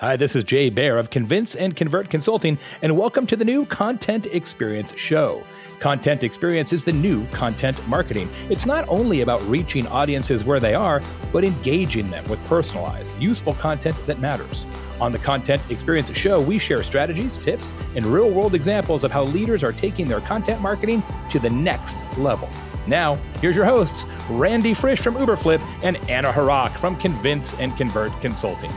Hi, 0.00 0.16
this 0.16 0.34
is 0.34 0.42
Jay 0.42 0.70
Baer 0.70 0.98
of 0.98 1.10
Convince 1.10 1.54
and 1.54 1.76
Convert 1.76 2.10
Consulting, 2.10 2.58
and 2.82 2.98
welcome 2.98 3.28
to 3.28 3.36
the 3.36 3.44
new 3.44 3.64
Content 3.64 4.26
Experience 4.26 4.92
Show. 4.96 5.44
Content 5.78 6.24
Experience 6.24 6.72
is 6.72 6.82
the 6.82 6.92
new 6.92 7.24
content 7.26 7.80
marketing. 7.86 8.28
It's 8.50 8.66
not 8.66 8.88
only 8.88 9.20
about 9.20 9.40
reaching 9.46 9.86
audiences 9.86 10.42
where 10.42 10.58
they 10.58 10.74
are, 10.74 11.00
but 11.32 11.44
engaging 11.44 12.10
them 12.10 12.28
with 12.28 12.44
personalized, 12.46 13.16
useful 13.20 13.54
content 13.54 13.96
that 14.08 14.18
matters. 14.18 14.66
On 15.00 15.12
the 15.12 15.18
Content 15.18 15.62
Experience 15.70 16.12
Show, 16.18 16.40
we 16.40 16.58
share 16.58 16.82
strategies, 16.82 17.36
tips, 17.36 17.72
and 17.94 18.04
real 18.04 18.30
world 18.30 18.56
examples 18.56 19.04
of 19.04 19.12
how 19.12 19.22
leaders 19.22 19.62
are 19.62 19.72
taking 19.72 20.08
their 20.08 20.20
content 20.22 20.60
marketing 20.60 21.04
to 21.30 21.38
the 21.38 21.50
next 21.50 21.98
level. 22.18 22.50
Now, 22.88 23.14
here's 23.40 23.54
your 23.54 23.64
hosts, 23.64 24.06
Randy 24.28 24.74
Frisch 24.74 25.00
from 25.00 25.14
Uberflip 25.14 25.62
and 25.84 25.98
Anna 26.10 26.32
Hrach 26.32 26.76
from 26.78 26.96
Convince 26.96 27.54
and 27.54 27.76
Convert 27.76 28.10
Consulting. 28.20 28.72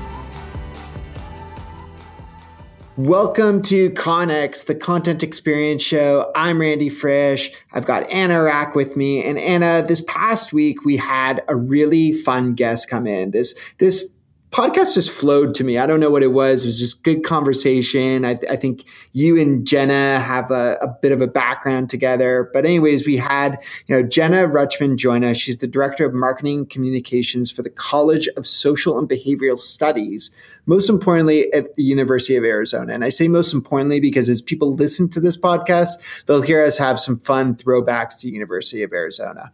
Welcome 2.97 3.61
to 3.61 3.91
CONEX, 3.91 4.65
the 4.65 4.73
content 4.73 5.21
experience 5.21 5.83
show. 5.83 6.31
I'm 6.33 6.59
Randy 6.59 6.89
Frisch. 6.89 7.51
I've 7.71 7.85
got 7.85 8.09
Anna 8.09 8.33
Hrach 8.33 8.73
with 8.73 8.97
me. 8.97 9.23
And 9.23 9.37
Anna, 9.37 9.85
this 9.87 10.01
past 10.07 10.51
week 10.51 10.83
we 10.83 10.97
had 10.97 11.43
a 11.47 11.55
really 11.55 12.11
fun 12.11 12.55
guest 12.55 12.89
come 12.89 13.05
in. 13.05 13.29
This 13.29 13.53
this 13.77 14.11
podcast 14.51 14.93
just 14.93 15.11
flowed 15.11 15.53
to 15.55 15.63
me. 15.63 15.77
I 15.77 15.85
don't 15.85 15.99
know 15.99 16.09
what 16.09 16.23
it 16.23 16.31
was. 16.31 16.63
It 16.63 16.67
was 16.67 16.79
just 16.79 17.03
good 17.03 17.23
conversation. 17.23 18.23
I, 18.23 18.39
I 18.49 18.55
think 18.55 18.85
you 19.11 19.39
and 19.39 19.67
Jenna 19.67 20.19
have 20.19 20.51
a, 20.51 20.77
a, 20.81 20.87
bit 20.87 21.11
of 21.11 21.21
a 21.21 21.27
background 21.27 21.89
together. 21.89 22.49
But 22.53 22.65
anyways, 22.65 23.05
we 23.05 23.17
had 23.17 23.61
you 23.87 23.95
know 23.95 24.03
Jenna 24.03 24.47
Rutschman 24.47 24.97
join 24.97 25.23
us. 25.23 25.37
She's 25.37 25.57
the 25.57 25.67
director 25.67 26.05
of 26.05 26.13
marketing 26.13 26.67
communications 26.67 27.51
for 27.51 27.61
the 27.61 27.69
College 27.69 28.27
of 28.37 28.47
Social 28.47 28.97
and 28.97 29.07
Behavioral 29.07 29.57
Studies. 29.57 30.31
Most 30.65 30.89
importantly, 30.89 31.51
at 31.53 31.75
the 31.75 31.83
University 31.83 32.35
of 32.35 32.43
Arizona. 32.43 32.93
And 32.93 33.05
I 33.05 33.09
say 33.09 33.27
most 33.27 33.53
importantly 33.53 33.99
because 33.99 34.27
as 34.27 34.41
people 34.41 34.75
listen 34.75 35.09
to 35.09 35.19
this 35.19 35.37
podcast, 35.37 35.91
they'll 36.25 36.41
hear 36.41 36.63
us 36.63 36.77
have 36.77 36.99
some 36.99 37.19
fun 37.19 37.55
throwbacks 37.55 38.19
to 38.19 38.29
University 38.29 38.83
of 38.83 38.91
Arizona. 38.91 39.53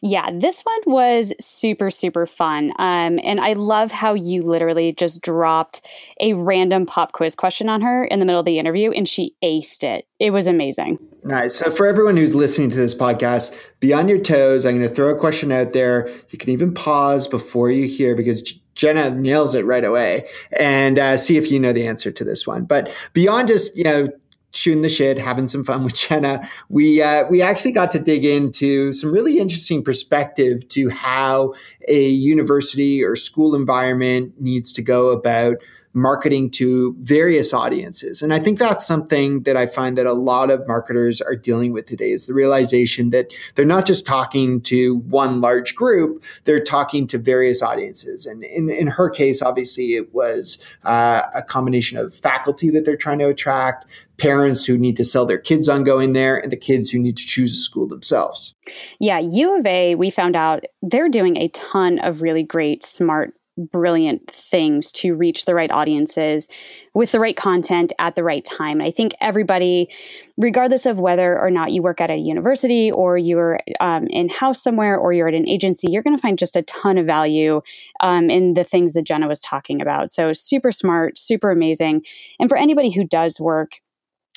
Yeah, 0.00 0.30
this 0.32 0.62
one 0.62 0.80
was 0.86 1.32
super, 1.40 1.90
super 1.90 2.26
fun. 2.26 2.70
Um, 2.78 3.18
and 3.22 3.40
I 3.40 3.54
love 3.54 3.90
how 3.90 4.14
you 4.14 4.42
literally 4.42 4.92
just 4.92 5.22
dropped 5.22 5.86
a 6.20 6.34
random 6.34 6.86
pop 6.86 7.12
quiz 7.12 7.34
question 7.34 7.68
on 7.68 7.80
her 7.82 8.04
in 8.04 8.18
the 8.18 8.26
middle 8.26 8.40
of 8.40 8.46
the 8.46 8.58
interview 8.58 8.90
and 8.90 9.08
she 9.08 9.34
aced 9.42 9.84
it. 9.84 10.06
It 10.18 10.30
was 10.30 10.46
amazing. 10.46 10.98
Nice. 11.24 11.56
So, 11.56 11.70
for 11.70 11.86
everyone 11.86 12.16
who's 12.16 12.34
listening 12.34 12.70
to 12.70 12.76
this 12.76 12.94
podcast, 12.94 13.56
be 13.80 13.92
on 13.92 14.08
your 14.08 14.18
toes. 14.18 14.66
I'm 14.66 14.76
going 14.76 14.88
to 14.88 14.94
throw 14.94 15.08
a 15.08 15.18
question 15.18 15.50
out 15.50 15.72
there. 15.72 16.08
You 16.30 16.38
can 16.38 16.50
even 16.50 16.74
pause 16.74 17.26
before 17.26 17.70
you 17.70 17.86
hear 17.86 18.14
because 18.14 18.42
Jenna 18.74 19.10
nails 19.10 19.54
it 19.54 19.64
right 19.64 19.84
away 19.84 20.28
and 20.58 20.98
uh, 20.98 21.16
see 21.16 21.36
if 21.36 21.50
you 21.50 21.58
know 21.58 21.72
the 21.72 21.86
answer 21.86 22.10
to 22.10 22.24
this 22.24 22.46
one. 22.46 22.64
But 22.64 22.94
beyond 23.12 23.48
just, 23.48 23.76
you 23.76 23.84
know, 23.84 24.08
shooting 24.54 24.82
the 24.82 24.88
shit, 24.88 25.18
having 25.18 25.48
some 25.48 25.64
fun 25.64 25.84
with 25.84 25.94
Jenna, 25.94 26.48
we 26.68 27.02
uh, 27.02 27.24
we 27.28 27.42
actually 27.42 27.72
got 27.72 27.90
to 27.92 27.98
dig 27.98 28.24
into 28.24 28.92
some 28.92 29.12
really 29.12 29.38
interesting 29.38 29.82
perspective 29.82 30.66
to 30.68 30.88
how 30.90 31.54
a 31.88 32.08
university 32.08 33.02
or 33.02 33.16
school 33.16 33.54
environment 33.54 34.32
needs 34.40 34.72
to 34.72 34.82
go 34.82 35.10
about 35.10 35.56
marketing 35.94 36.50
to 36.50 36.94
various 37.00 37.54
audiences. 37.54 38.20
And 38.20 38.34
I 38.34 38.40
think 38.40 38.58
that's 38.58 38.84
something 38.84 39.44
that 39.44 39.56
I 39.56 39.66
find 39.66 39.96
that 39.96 40.06
a 40.06 40.12
lot 40.12 40.50
of 40.50 40.66
marketers 40.66 41.20
are 41.20 41.36
dealing 41.36 41.72
with 41.72 41.86
today 41.86 42.10
is 42.10 42.26
the 42.26 42.34
realization 42.34 43.10
that 43.10 43.32
they're 43.54 43.64
not 43.64 43.86
just 43.86 44.04
talking 44.04 44.60
to 44.62 44.96
one 44.96 45.40
large 45.40 45.76
group, 45.76 46.22
they're 46.44 46.62
talking 46.62 47.06
to 47.06 47.18
various 47.18 47.62
audiences. 47.62 48.26
And 48.26 48.42
in, 48.42 48.68
in 48.68 48.88
her 48.88 49.08
case, 49.08 49.40
obviously, 49.40 49.94
it 49.94 50.12
was 50.12 50.58
uh, 50.82 51.22
a 51.32 51.42
combination 51.42 51.96
of 51.96 52.12
faculty 52.12 52.70
that 52.70 52.84
they're 52.84 52.96
trying 52.96 53.20
to 53.20 53.28
attract, 53.28 53.86
parents 54.16 54.64
who 54.64 54.76
need 54.76 54.96
to 54.96 55.04
sell 55.04 55.26
their 55.26 55.38
kids 55.38 55.68
on 55.68 55.84
going 55.84 56.12
there, 56.12 56.36
and 56.36 56.50
the 56.50 56.56
kids 56.56 56.90
who 56.90 56.98
need 56.98 57.16
to 57.16 57.26
choose 57.26 57.54
a 57.54 57.58
school 57.58 57.86
themselves. 57.86 58.54
Yeah, 58.98 59.20
U 59.20 59.58
of 59.58 59.66
A, 59.66 59.94
we 59.94 60.10
found 60.10 60.34
out 60.34 60.64
they're 60.82 61.08
doing 61.08 61.36
a 61.36 61.48
ton 61.48 62.00
of 62.00 62.20
really 62.20 62.42
great, 62.42 62.84
smart 62.84 63.34
brilliant 63.56 64.28
things 64.28 64.90
to 64.90 65.14
reach 65.14 65.44
the 65.44 65.54
right 65.54 65.70
audiences 65.70 66.48
with 66.92 67.12
the 67.12 67.20
right 67.20 67.36
content 67.36 67.92
at 67.98 68.14
the 68.14 68.24
right 68.24 68.44
time. 68.44 68.80
And 68.80 68.88
I 68.88 68.90
think 68.90 69.12
everybody, 69.20 69.88
regardless 70.36 70.86
of 70.86 70.98
whether 70.98 71.38
or 71.38 71.50
not 71.50 71.72
you 71.72 71.82
work 71.82 72.00
at 72.00 72.10
a 72.10 72.16
university 72.16 72.90
or 72.90 73.16
you're 73.16 73.60
um, 73.80 74.06
in 74.08 74.28
house 74.28 74.62
somewhere 74.62 74.96
or 74.96 75.12
you're 75.12 75.28
at 75.28 75.34
an 75.34 75.48
agency, 75.48 75.88
you're 75.90 76.02
going 76.02 76.16
to 76.16 76.22
find 76.22 76.38
just 76.38 76.56
a 76.56 76.62
ton 76.62 76.98
of 76.98 77.06
value 77.06 77.60
um, 78.00 78.30
in 78.30 78.54
the 78.54 78.64
things 78.64 78.94
that 78.94 79.04
Jenna 79.04 79.28
was 79.28 79.40
talking 79.40 79.80
about. 79.80 80.10
So, 80.10 80.32
super 80.32 80.72
smart, 80.72 81.18
super 81.18 81.50
amazing. 81.50 82.04
And 82.40 82.48
for 82.48 82.58
anybody 82.58 82.90
who 82.90 83.04
does 83.04 83.40
work 83.40 83.72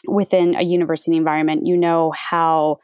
within 0.07 0.55
a 0.55 0.63
university 0.63 1.17
environment, 1.17 1.66
you 1.66 1.75
know 1.75 2.11
how 2.11 2.79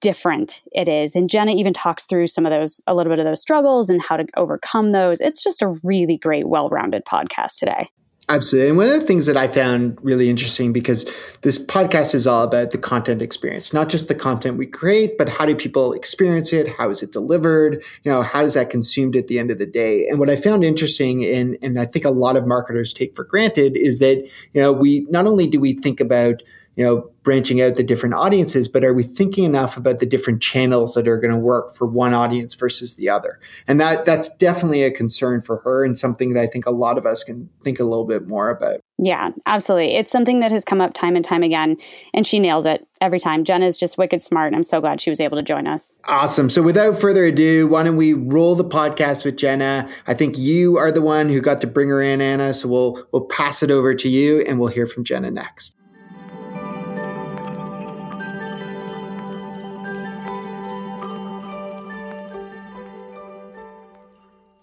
different 0.00 0.62
it 0.72 0.88
is. 0.88 1.14
And 1.14 1.30
Jenna 1.30 1.52
even 1.52 1.72
talks 1.72 2.04
through 2.04 2.26
some 2.26 2.46
of 2.46 2.50
those, 2.50 2.80
a 2.86 2.94
little 2.94 3.10
bit 3.10 3.18
of 3.18 3.24
those 3.24 3.40
struggles 3.40 3.90
and 3.90 4.02
how 4.02 4.16
to 4.16 4.26
overcome 4.36 4.92
those. 4.92 5.20
It's 5.20 5.42
just 5.42 5.62
a 5.62 5.74
really 5.82 6.18
great, 6.18 6.48
well 6.48 6.68
rounded 6.68 7.04
podcast 7.04 7.58
today. 7.58 7.88
Absolutely. 8.30 8.68
And 8.68 8.76
one 8.76 8.88
of 8.88 8.92
the 8.92 9.06
things 9.06 9.24
that 9.24 9.38
I 9.38 9.48
found 9.48 9.98
really 10.02 10.28
interesting 10.28 10.70
because 10.70 11.10
this 11.40 11.64
podcast 11.64 12.14
is 12.14 12.26
all 12.26 12.44
about 12.44 12.72
the 12.72 12.78
content 12.78 13.22
experience, 13.22 13.72
not 13.72 13.88
just 13.88 14.08
the 14.08 14.14
content 14.14 14.58
we 14.58 14.66
create, 14.66 15.16
but 15.16 15.30
how 15.30 15.46
do 15.46 15.56
people 15.56 15.94
experience 15.94 16.52
it? 16.52 16.68
How 16.68 16.90
is 16.90 17.02
it 17.02 17.10
delivered? 17.10 17.82
You 18.02 18.12
know, 18.12 18.20
how 18.20 18.42
is 18.42 18.52
that 18.52 18.68
consumed 18.68 19.16
at 19.16 19.28
the 19.28 19.38
end 19.38 19.50
of 19.50 19.56
the 19.56 19.64
day? 19.64 20.06
And 20.08 20.18
what 20.18 20.28
I 20.28 20.36
found 20.36 20.62
interesting 20.62 21.24
and, 21.24 21.56
and 21.62 21.80
I 21.80 21.86
think 21.86 22.04
a 22.04 22.10
lot 22.10 22.36
of 22.36 22.46
marketers 22.46 22.92
take 22.92 23.16
for 23.16 23.24
granted 23.24 23.78
is 23.78 23.98
that, 24.00 24.16
you 24.52 24.60
know, 24.60 24.74
we 24.74 25.06
not 25.08 25.26
only 25.26 25.46
do 25.46 25.58
we 25.58 25.72
think 25.72 25.98
about 25.98 26.42
you 26.78 26.84
know, 26.84 27.10
branching 27.24 27.60
out 27.60 27.74
the 27.74 27.82
different 27.82 28.14
audiences, 28.14 28.68
but 28.68 28.84
are 28.84 28.94
we 28.94 29.02
thinking 29.02 29.42
enough 29.42 29.76
about 29.76 29.98
the 29.98 30.06
different 30.06 30.40
channels 30.40 30.94
that 30.94 31.08
are 31.08 31.18
going 31.18 31.32
to 31.32 31.36
work 31.36 31.74
for 31.74 31.88
one 31.88 32.14
audience 32.14 32.54
versus 32.54 32.94
the 32.94 33.08
other? 33.08 33.40
And 33.66 33.80
that 33.80 34.06
that's 34.06 34.32
definitely 34.36 34.84
a 34.84 34.92
concern 34.92 35.42
for 35.42 35.56
her 35.58 35.84
and 35.84 35.98
something 35.98 36.34
that 36.34 36.40
I 36.40 36.46
think 36.46 36.66
a 36.66 36.70
lot 36.70 36.96
of 36.96 37.04
us 37.04 37.24
can 37.24 37.50
think 37.64 37.80
a 37.80 37.84
little 37.84 38.04
bit 38.06 38.28
more 38.28 38.48
about. 38.48 38.78
Yeah, 38.96 39.30
absolutely. 39.44 39.96
It's 39.96 40.12
something 40.12 40.38
that 40.38 40.52
has 40.52 40.64
come 40.64 40.80
up 40.80 40.94
time 40.94 41.16
and 41.16 41.24
time 41.24 41.42
again, 41.42 41.78
and 42.14 42.24
she 42.24 42.38
nails 42.38 42.64
it 42.64 42.86
every 43.00 43.18
time. 43.18 43.42
Jen 43.42 43.64
is 43.64 43.76
just 43.76 43.98
wicked 43.98 44.22
smart, 44.22 44.46
and 44.46 44.56
I'm 44.56 44.62
so 44.62 44.80
glad 44.80 45.00
she 45.00 45.10
was 45.10 45.20
able 45.20 45.36
to 45.36 45.42
join 45.42 45.66
us. 45.66 45.94
Awesome. 46.04 46.48
So 46.48 46.62
without 46.62 47.00
further 47.00 47.24
ado, 47.24 47.66
why 47.66 47.82
don't 47.82 47.96
we 47.96 48.12
roll 48.12 48.54
the 48.54 48.64
podcast 48.64 49.24
with 49.24 49.36
Jenna? 49.36 49.88
I 50.06 50.14
think 50.14 50.38
you 50.38 50.76
are 50.76 50.92
the 50.92 51.02
one 51.02 51.28
who 51.28 51.40
got 51.40 51.60
to 51.62 51.66
bring 51.66 51.88
her 51.88 52.00
in, 52.00 52.20
Anna. 52.20 52.54
So 52.54 52.68
we'll 52.68 53.04
we'll 53.10 53.24
pass 53.24 53.64
it 53.64 53.72
over 53.72 53.94
to 53.94 54.08
you, 54.08 54.42
and 54.42 54.60
we'll 54.60 54.68
hear 54.68 54.86
from 54.86 55.02
Jenna 55.02 55.32
next. 55.32 55.74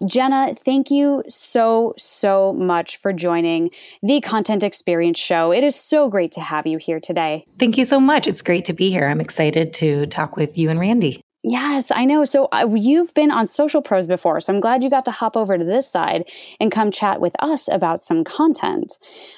Jenna, 0.06 0.54
thank 0.56 0.92
you 0.92 1.24
so, 1.28 1.94
so 1.98 2.54
much 2.54 2.98
for 2.98 3.14
joining 3.14 3.72
the 4.04 4.22
Content 4.22 4.64
Experience 4.64 5.20
Show. 5.20 5.52
It 5.52 5.64
is 5.64 5.76
so 5.76 6.10
great 6.10 6.32
to 6.34 6.42
have 6.42 6.68
you 6.68 6.78
here 6.78 7.00
today. 7.00 7.46
Thank 7.58 7.78
you 7.78 7.86
so 7.86 8.00
much. 8.00 8.28
It's 8.28 8.42
great 8.42 8.66
to 8.66 8.74
be 8.74 8.90
here. 8.90 9.08
I'm 9.08 9.22
excited 9.22 9.74
to 9.76 10.06
talk 10.08 10.36
with 10.36 10.58
you 10.58 10.70
and 10.70 10.80
Randy. 10.80 11.22
Yes, 11.44 11.92
I 11.94 12.06
know. 12.06 12.26
So 12.26 12.48
uh, 12.52 12.68
you've 12.76 13.14
been 13.14 13.30
on 13.32 13.46
Social 13.46 13.82
Pros 13.82 14.08
before, 14.08 14.42
so 14.42 14.52
I'm 14.52 14.60
glad 14.60 14.84
you 14.84 14.90
got 14.90 15.06
to 15.06 15.12
hop 15.12 15.38
over 15.38 15.58
to 15.58 15.64
this 15.64 15.90
side 15.90 16.24
and 16.60 16.72
come 16.72 16.90
chat 16.90 17.22
with 17.22 17.36
us 17.40 17.68
about 17.68 18.02
some 18.02 18.24
content. 18.24 18.94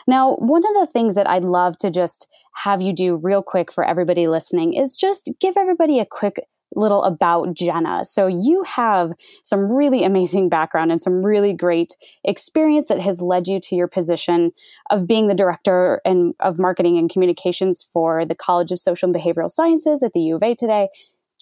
Now, 0.07 0.35
one 0.35 0.63
of 0.66 0.73
the 0.73 0.89
things 0.91 1.16
that 1.16 1.29
I'd 1.29 1.44
love 1.44 1.77
to 1.79 1.91
just 1.91 2.27
have 2.63 2.81
you 2.81 2.94
do 2.94 3.16
real 3.16 3.44
quick 3.44 3.72
for 3.72 3.83
everybody 3.83 4.27
listening 4.27 4.73
is 4.73 4.95
just 4.95 5.29
give 5.39 5.57
everybody 5.57 6.00
a 6.00 6.06
quick 6.06 6.41
little 6.75 7.03
about 7.03 7.53
Jenna. 7.53 8.03
So 8.03 8.28
you 8.28 8.63
have 8.63 9.11
some 9.44 9.72
really 9.72 10.03
amazing 10.03 10.50
background 10.50 10.92
and 10.92 11.01
some 11.01 11.25
really 11.25 11.53
great 11.53 11.95
experience 12.24 12.88
that 12.89 13.00
has 13.00 13.21
led 13.21 13.47
you 13.47 13.59
to 13.62 13.75
your 13.75 13.88
position 13.88 14.51
of 14.89 15.07
being 15.07 15.27
the 15.27 15.36
director 15.36 16.01
and 16.06 16.33
of 16.39 16.59
marketing 16.59 16.97
and 16.97 17.09
communications 17.09 17.88
for 17.92 18.25
the 18.25 18.36
College 18.36 18.71
of 18.71 18.80
Social 18.80 19.07
and 19.07 19.15
Behavioral 19.15 19.50
Sciences 19.50 20.03
at 20.03 20.13
the 20.13 20.21
U 20.21 20.36
of 20.36 20.44
A 20.44 20.56
today. 20.56 20.89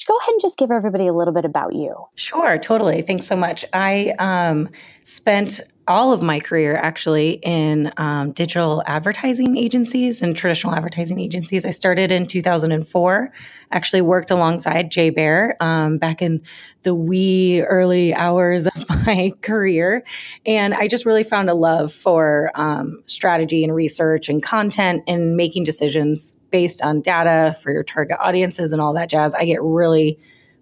Go 0.08 0.18
ahead 0.18 0.30
and 0.30 0.42
just 0.42 0.58
give 0.58 0.72
everybody 0.72 1.08
a 1.08 1.14
little 1.14 1.34
bit 1.34 1.46
about 1.46 1.74
you. 1.74 1.96
Sure, 2.16 2.58
totally. 2.58 3.02
Thanks 3.02 3.26
so 3.26 3.36
much. 3.36 3.66
I 3.74 4.14
um, 4.20 4.70
spent 5.04 5.62
all 5.88 6.12
of 6.12 6.22
my 6.22 6.40
career 6.40 6.76
actually 6.76 7.40
in 7.44 7.92
um, 7.98 8.32
digital 8.32 8.82
advertising 8.88 9.56
agencies 9.56 10.22
and 10.22 10.36
traditional 10.36 10.74
advertising 10.74 11.20
agencies. 11.20 11.66
I 11.66 11.70
started 11.70 12.12
in 12.12 12.26
2004, 12.26 13.32
actually 13.72 14.02
worked 14.02 14.32
alongside 14.32 14.90
Jay 14.90 15.10
Baer 15.12 15.56
um, 15.60 15.98
back 15.98 16.22
in 16.22 16.42
the 16.84 16.96
wee 16.96 17.62
early 17.62 18.14
hours 18.14 18.68
of 18.68 18.90
my 19.06 19.32
career. 19.42 20.04
And 20.46 20.74
I 20.74 20.88
just 20.88 21.06
really 21.06 21.24
found 21.24 21.50
a 21.50 21.54
love 21.54 21.94
for 21.94 22.52
um, 22.56 23.02
strategy 23.06 23.64
and 23.64 23.74
research 23.74 24.28
and 24.28 24.42
content 24.42 25.04
and 25.08 25.36
making 25.36 25.64
decisions 25.64 26.36
based 26.50 26.82
on 26.84 27.02
data 27.02 27.56
for 27.62 27.72
your 27.72 27.84
target 27.84 28.18
audiences 28.20 28.74
and 28.74 28.82
all 28.82 28.94
that 28.94 29.10
jazz. 29.10 29.36
I 29.36 29.46
get 29.46 29.62
really 29.62 30.20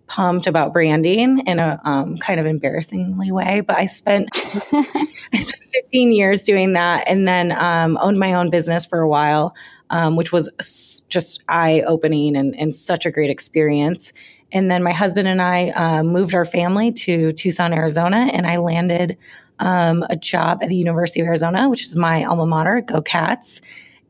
pumped 0.07 0.47
about 0.47 0.73
branding 0.73 1.39
in 1.47 1.59
a 1.59 1.79
um, 1.83 2.17
kind 2.17 2.39
of 2.39 2.45
embarrassingly 2.45 3.31
way. 3.31 3.61
But 3.61 3.77
I 3.77 3.85
spent 3.85 4.29
I 4.35 5.37
spent 5.37 5.63
15 5.73 6.11
years 6.11 6.43
doing 6.43 6.73
that, 6.73 7.05
and 7.07 7.27
then 7.27 7.51
um, 7.53 7.97
owned 8.01 8.19
my 8.19 8.33
own 8.33 8.49
business 8.49 8.85
for 8.85 8.99
a 8.99 9.07
while, 9.07 9.55
um, 9.89 10.15
which 10.15 10.31
was 10.31 11.03
just 11.09 11.43
eye 11.47 11.83
opening 11.87 12.35
and, 12.35 12.57
and 12.59 12.73
such 12.75 13.05
a 13.05 13.11
great 13.11 13.29
experience. 13.29 14.13
And 14.51 14.69
then 14.69 14.83
my 14.83 14.91
husband 14.91 15.27
and 15.27 15.41
I 15.41 15.69
uh, 15.69 16.03
moved 16.03 16.35
our 16.35 16.45
family 16.45 16.91
to 16.91 17.31
Tucson, 17.31 17.73
Arizona, 17.73 18.29
and 18.31 18.45
I 18.45 18.57
landed 18.57 19.17
um, 19.59 20.05
a 20.09 20.15
job 20.15 20.59
at 20.61 20.69
the 20.69 20.75
University 20.75 21.21
of 21.21 21.27
Arizona, 21.27 21.69
which 21.69 21.81
is 21.81 21.95
my 21.95 22.23
alma 22.23 22.45
mater. 22.45 22.81
Go 22.81 23.01
Cats! 23.01 23.61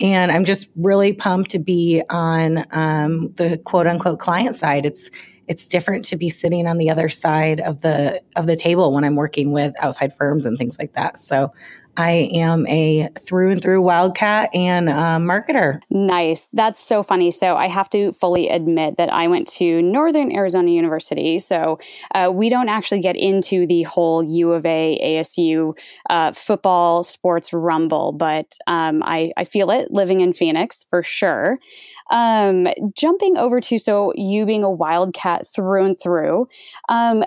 And 0.02 0.32
I'm 0.32 0.44
just 0.44 0.70
really 0.76 1.14
pumped 1.14 1.52
to 1.52 1.60
be 1.60 2.04
on 2.10 2.66
um, 2.72 3.32
the 3.36 3.58
quote 3.64 3.88
unquote 3.88 4.20
client 4.20 4.56
side. 4.56 4.86
It's 4.86 5.10
it's 5.48 5.68
different 5.68 6.06
to 6.06 6.16
be 6.16 6.30
sitting 6.30 6.68
on 6.68 6.78
the 6.78 6.90
other 6.90 7.10
side 7.10 7.60
of 7.60 7.82
the 7.82 8.22
of 8.36 8.48
the 8.48 8.56
table 8.56 8.94
when 8.94 9.04
I'm 9.04 9.16
working 9.16 9.52
with 9.52 9.74
outside 9.80 10.14
firms 10.14 10.46
and 10.46 10.58
things 10.58 10.78
like 10.80 10.94
that. 10.94 11.20
So 11.20 11.52
I 11.96 12.30
am 12.34 12.66
a 12.68 13.10
through 13.20 13.52
and 13.52 13.62
through 13.62 13.82
wildcat 13.82 14.50
and 14.54 14.90
a 14.90 15.20
marketer. 15.20 15.80
Nice. 15.90 16.50
That's 16.52 16.82
so 16.82 17.04
funny. 17.04 17.30
So 17.30 17.56
I 17.56 17.68
have 17.68 17.90
to 17.92 18.14
fully 18.14 18.50
admit 18.50 18.98
that 18.98 19.14
I 19.14 19.28
went 19.28 19.48
to 19.54 19.82
Northern 19.82 20.32
Arizona 20.32 20.72
University. 20.72 21.38
So 21.40 21.80
uh, 22.16 22.32
we 22.34 22.50
don't 22.50 22.70
actually 22.70 23.02
get 23.02 23.16
into 23.16 23.68
the 23.68 23.84
whole 23.84 24.24
U 24.24 24.54
of 24.54 24.66
A, 24.66 25.00
ASU 25.04 25.78
uh, 26.10 26.32
football 26.32 27.04
sports 27.04 27.54
rumble, 27.54 28.12
but 28.12 28.58
um, 28.66 29.04
I, 29.06 29.32
I 29.38 29.44
feel 29.44 29.70
it 29.70 29.92
living 29.92 30.22
in 30.22 30.34
Phoenix 30.34 30.86
for 30.90 31.04
sure. 31.04 31.60
Um, 32.12 32.68
jumping 32.96 33.38
over 33.38 33.62
to 33.62 33.78
so 33.80 34.14
you 34.16 34.46
being 34.46 34.64
a 34.64 34.70
wildcat 34.72 35.48
through 35.48 35.86
and 35.86 36.00
through, 36.00 36.48
um, 36.90 37.24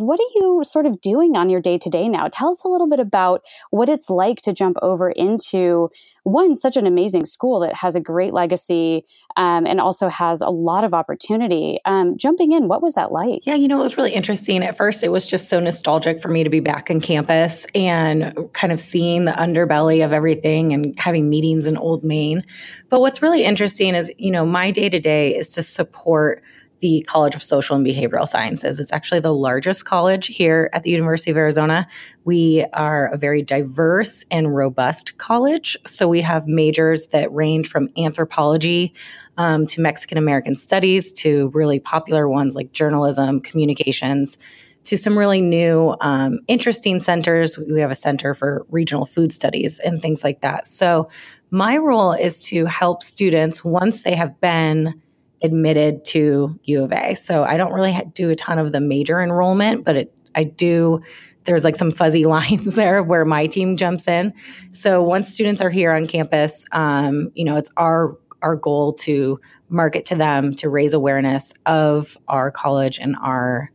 what 0.00 0.20
are 0.20 0.32
you 0.34 0.62
sort 0.64 0.86
of 0.86 1.00
doing 1.00 1.36
on 1.36 1.48
your 1.48 1.60
day 1.60 1.78
to 1.78 1.90
day 1.90 2.08
now? 2.08 2.28
Tell 2.28 2.50
us 2.50 2.64
a 2.64 2.68
little 2.68 2.88
bit 2.88 3.00
about 3.00 3.44
what 3.70 3.88
it's 3.88 4.10
like 4.10 4.42
to 4.42 4.52
jump 4.52 4.76
over 4.82 5.10
into 5.10 5.90
one, 6.24 6.56
such 6.56 6.76
an 6.76 6.86
amazing 6.86 7.26
school 7.26 7.60
that 7.60 7.74
has 7.74 7.94
a 7.94 8.00
great 8.00 8.32
legacy 8.32 9.04
um, 9.36 9.66
and 9.66 9.80
also 9.80 10.08
has 10.08 10.40
a 10.40 10.48
lot 10.48 10.82
of 10.82 10.94
opportunity. 10.94 11.78
Um, 11.84 12.16
jumping 12.16 12.52
in, 12.52 12.66
what 12.66 12.82
was 12.82 12.94
that 12.94 13.12
like? 13.12 13.42
Yeah, 13.44 13.54
you 13.54 13.68
know, 13.68 13.78
it 13.80 13.82
was 13.82 13.96
really 13.96 14.12
interesting. 14.12 14.62
At 14.62 14.76
first, 14.76 15.04
it 15.04 15.12
was 15.12 15.26
just 15.26 15.50
so 15.50 15.60
nostalgic 15.60 16.20
for 16.20 16.28
me 16.28 16.42
to 16.42 16.50
be 16.50 16.60
back 16.60 16.90
on 16.90 17.00
campus 17.00 17.66
and 17.74 18.34
kind 18.54 18.72
of 18.72 18.80
seeing 18.80 19.26
the 19.26 19.32
underbelly 19.32 20.04
of 20.04 20.12
everything 20.12 20.72
and 20.72 20.98
having 20.98 21.28
meetings 21.28 21.66
in 21.66 21.76
Old 21.76 22.04
Main. 22.04 22.42
But 22.88 23.00
what's 23.00 23.20
really 23.20 23.44
interesting 23.44 23.94
is, 23.94 24.10
you 24.16 24.30
know, 24.30 24.46
my 24.46 24.70
day 24.70 24.88
to 24.88 24.98
day 24.98 25.36
is 25.36 25.50
to 25.50 25.62
support 25.62 26.42
the 26.80 27.04
College 27.08 27.34
of 27.34 27.42
Social 27.42 27.76
and 27.76 27.86
Behavioral 27.86 28.28
Sciences. 28.28 28.78
It's 28.78 28.92
actually 28.92 29.20
the 29.20 29.34
largest 29.34 29.84
college 29.84 30.26
here 30.26 30.68
at 30.72 30.82
the 30.82 30.90
University 30.90 31.30
of 31.30 31.36
Arizona. 31.36 31.86
We 32.24 32.64
are 32.72 33.06
a 33.06 33.16
very 33.16 33.42
diverse 33.42 34.24
and 34.30 34.54
robust 34.54 35.16
college. 35.18 35.76
So 35.86 36.08
we 36.08 36.20
have 36.20 36.46
majors 36.46 37.08
that 37.08 37.32
range 37.32 37.68
from 37.68 37.88
anthropology 37.96 38.94
um, 39.36 39.66
to 39.66 39.80
Mexican 39.80 40.18
American 40.18 40.54
studies 40.54 41.12
to 41.14 41.50
really 41.54 41.80
popular 41.80 42.28
ones 42.28 42.54
like 42.54 42.72
journalism, 42.72 43.40
communications. 43.40 44.38
To 44.84 44.98
some 44.98 45.18
really 45.18 45.40
new, 45.40 45.96
um, 46.02 46.40
interesting 46.46 47.00
centers. 47.00 47.56
We 47.56 47.80
have 47.80 47.90
a 47.90 47.94
center 47.94 48.34
for 48.34 48.66
regional 48.68 49.06
food 49.06 49.32
studies 49.32 49.78
and 49.78 50.02
things 50.02 50.22
like 50.22 50.42
that. 50.42 50.66
So, 50.66 51.08
my 51.50 51.78
role 51.78 52.12
is 52.12 52.42
to 52.48 52.66
help 52.66 53.02
students 53.02 53.64
once 53.64 54.02
they 54.02 54.14
have 54.14 54.38
been 54.42 55.00
admitted 55.44 56.04
to 56.06 56.58
U 56.64 56.82
of 56.82 56.92
A. 56.92 57.14
So 57.14 57.44
I 57.44 57.56
don't 57.56 57.72
really 57.72 57.96
do 58.14 58.30
a 58.30 58.34
ton 58.34 58.58
of 58.58 58.72
the 58.72 58.80
major 58.80 59.20
enrollment, 59.22 59.84
but 59.84 59.96
it, 59.96 60.14
I 60.34 60.44
do. 60.44 61.02
There's 61.44 61.62
like 61.62 61.76
some 61.76 61.90
fuzzy 61.90 62.24
lines 62.36 62.74
there 62.74 62.98
of 62.98 63.08
where 63.08 63.24
my 63.24 63.46
team 63.46 63.76
jumps 63.76 64.08
in. 64.08 64.32
So 64.72 65.02
once 65.02 65.28
students 65.28 65.60
are 65.60 65.70
here 65.70 65.92
on 65.92 66.08
campus, 66.08 66.64
um, 66.72 67.30
you 67.34 67.44
know, 67.44 67.56
it's 67.56 67.70
our 67.76 68.16
our 68.42 68.56
goal 68.56 68.92
to 68.92 69.40
market 69.68 70.04
to 70.06 70.14
them 70.14 70.54
to 70.54 70.68
raise 70.68 70.92
awareness 70.92 71.54
of 71.64 72.18
our 72.28 72.50
college 72.50 72.98
and 72.98 73.16
our 73.22 73.70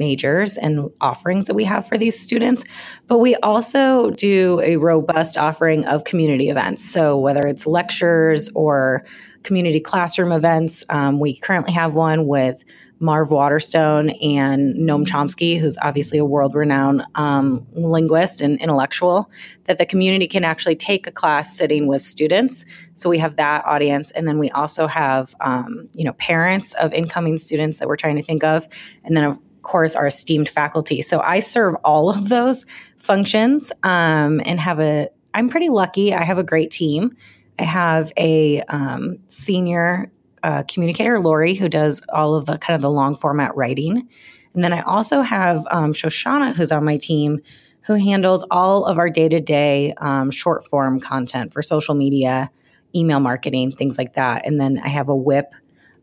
majors 0.00 0.56
and 0.56 0.90
offerings 1.00 1.46
that 1.46 1.54
we 1.54 1.64
have 1.64 1.86
for 1.86 1.98
these 1.98 2.18
students. 2.18 2.64
But 3.06 3.18
we 3.18 3.36
also 3.36 4.10
do 4.10 4.60
a 4.64 4.76
robust 4.76 5.36
offering 5.36 5.84
of 5.84 6.04
community 6.04 6.48
events. 6.48 6.84
So 6.84 7.18
whether 7.18 7.46
it's 7.46 7.66
lectures 7.66 8.50
or 8.54 9.04
community 9.42 9.80
classroom 9.80 10.32
events. 10.32 10.84
Um, 10.88 11.20
we 11.20 11.36
currently 11.36 11.72
have 11.72 11.94
one 11.94 12.26
with 12.26 12.64
Marv 13.00 13.30
Waterstone 13.30 14.10
and 14.10 14.76
Noam 14.76 15.06
Chomsky, 15.06 15.58
who's 15.58 15.78
obviously 15.80 16.18
a 16.18 16.24
world 16.24 16.54
renowned 16.54 17.02
um, 17.14 17.66
linguist 17.72 18.42
and 18.42 18.60
intellectual, 18.60 19.30
that 19.64 19.78
the 19.78 19.86
community 19.86 20.26
can 20.26 20.44
actually 20.44 20.76
take 20.76 21.06
a 21.06 21.10
class 21.10 21.56
sitting 21.56 21.86
with 21.86 22.02
students. 22.02 22.66
So 22.92 23.08
we 23.08 23.18
have 23.18 23.36
that 23.36 23.64
audience. 23.64 24.10
And 24.10 24.28
then 24.28 24.38
we 24.38 24.50
also 24.50 24.86
have, 24.86 25.34
um, 25.40 25.88
you 25.96 26.04
know, 26.04 26.12
parents 26.14 26.74
of 26.74 26.92
incoming 26.92 27.38
students 27.38 27.78
that 27.78 27.88
we're 27.88 27.96
trying 27.96 28.16
to 28.16 28.22
think 28.22 28.44
of. 28.44 28.68
And 29.02 29.16
then, 29.16 29.24
of 29.24 29.38
course, 29.62 29.96
our 29.96 30.06
esteemed 30.06 30.50
faculty. 30.50 31.00
So 31.00 31.20
I 31.20 31.40
serve 31.40 31.76
all 31.82 32.10
of 32.10 32.28
those 32.28 32.66
functions 32.98 33.72
um, 33.82 34.42
and 34.44 34.60
have 34.60 34.78
a, 34.78 35.08
I'm 35.32 35.48
pretty 35.48 35.70
lucky. 35.70 36.12
I 36.12 36.24
have 36.24 36.38
a 36.38 36.44
great 36.44 36.70
team. 36.70 37.16
I 37.60 37.64
have 37.64 38.10
a 38.16 38.62
um, 38.62 39.18
senior 39.26 40.10
uh, 40.42 40.62
communicator, 40.66 41.20
Lori, 41.20 41.54
who 41.54 41.68
does 41.68 42.00
all 42.10 42.34
of 42.34 42.46
the 42.46 42.56
kind 42.56 42.74
of 42.74 42.80
the 42.80 42.90
long 42.90 43.14
format 43.14 43.54
writing. 43.54 44.08
And 44.54 44.64
then 44.64 44.72
I 44.72 44.80
also 44.80 45.20
have 45.20 45.66
um, 45.70 45.92
Shoshana, 45.92 46.54
who's 46.54 46.72
on 46.72 46.84
my 46.84 46.96
team, 46.96 47.40
who 47.82 47.94
handles 47.94 48.46
all 48.50 48.86
of 48.86 48.98
our 48.98 49.10
day 49.10 49.28
to 49.28 49.40
day 49.40 49.94
short 50.30 50.66
form 50.66 51.00
content 51.00 51.52
for 51.52 51.60
social 51.60 51.94
media, 51.94 52.50
email 52.94 53.20
marketing, 53.20 53.72
things 53.72 53.98
like 53.98 54.14
that. 54.14 54.46
And 54.46 54.58
then 54.58 54.80
I 54.82 54.88
have 54.88 55.10
a 55.10 55.16
whip 55.16 55.52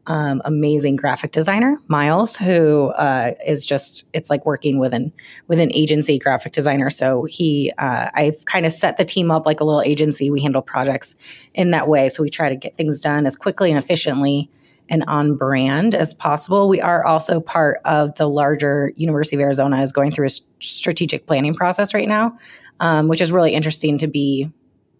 um, 0.07 0.41
amazing 0.45 0.95
graphic 0.95 1.31
designer, 1.31 1.79
Miles, 1.87 2.35
who 2.37 2.87
uh, 2.91 3.33
is 3.45 3.65
just 3.65 4.07
it's 4.13 4.29
like 4.29 4.45
working 4.45 4.79
with 4.79 4.93
an 4.93 5.13
with 5.47 5.59
an 5.59 5.71
agency 5.73 6.17
graphic 6.17 6.53
designer. 6.53 6.89
So 6.89 7.25
he, 7.25 7.71
uh, 7.77 8.09
I've 8.13 8.45
kind 8.45 8.65
of 8.65 8.71
set 8.71 8.97
the 8.97 9.03
team 9.03 9.29
up 9.31 9.45
like 9.45 9.59
a 9.59 9.65
little 9.65 9.81
agency. 9.81 10.31
We 10.31 10.41
handle 10.41 10.61
projects 10.61 11.17
in 11.53 11.71
that 11.71 11.89
way, 11.89 12.07
so 12.09 12.23
we 12.23 12.29
try 12.29 12.47
to 12.47 12.55
get 12.55 12.75
things 12.75 13.01
done 13.01 13.25
as 13.25 13.35
quickly 13.35 13.69
and 13.69 13.77
efficiently 13.77 14.49
and 14.89 15.03
on 15.07 15.35
brand 15.35 15.93
as 15.93 16.13
possible. 16.13 16.69
We 16.69 16.79
are 16.79 17.05
also 17.05 17.41
part 17.41 17.81
of 17.83 18.15
the 18.15 18.29
larger 18.29 18.93
University 18.95 19.35
of 19.35 19.41
Arizona 19.41 19.81
is 19.81 19.91
going 19.91 20.11
through 20.11 20.27
a 20.27 20.31
strategic 20.61 21.27
planning 21.27 21.53
process 21.53 21.93
right 21.93 22.07
now, 22.07 22.37
um, 22.79 23.09
which 23.09 23.19
is 23.19 23.33
really 23.33 23.53
interesting 23.53 23.97
to 23.97 24.07
be 24.07 24.49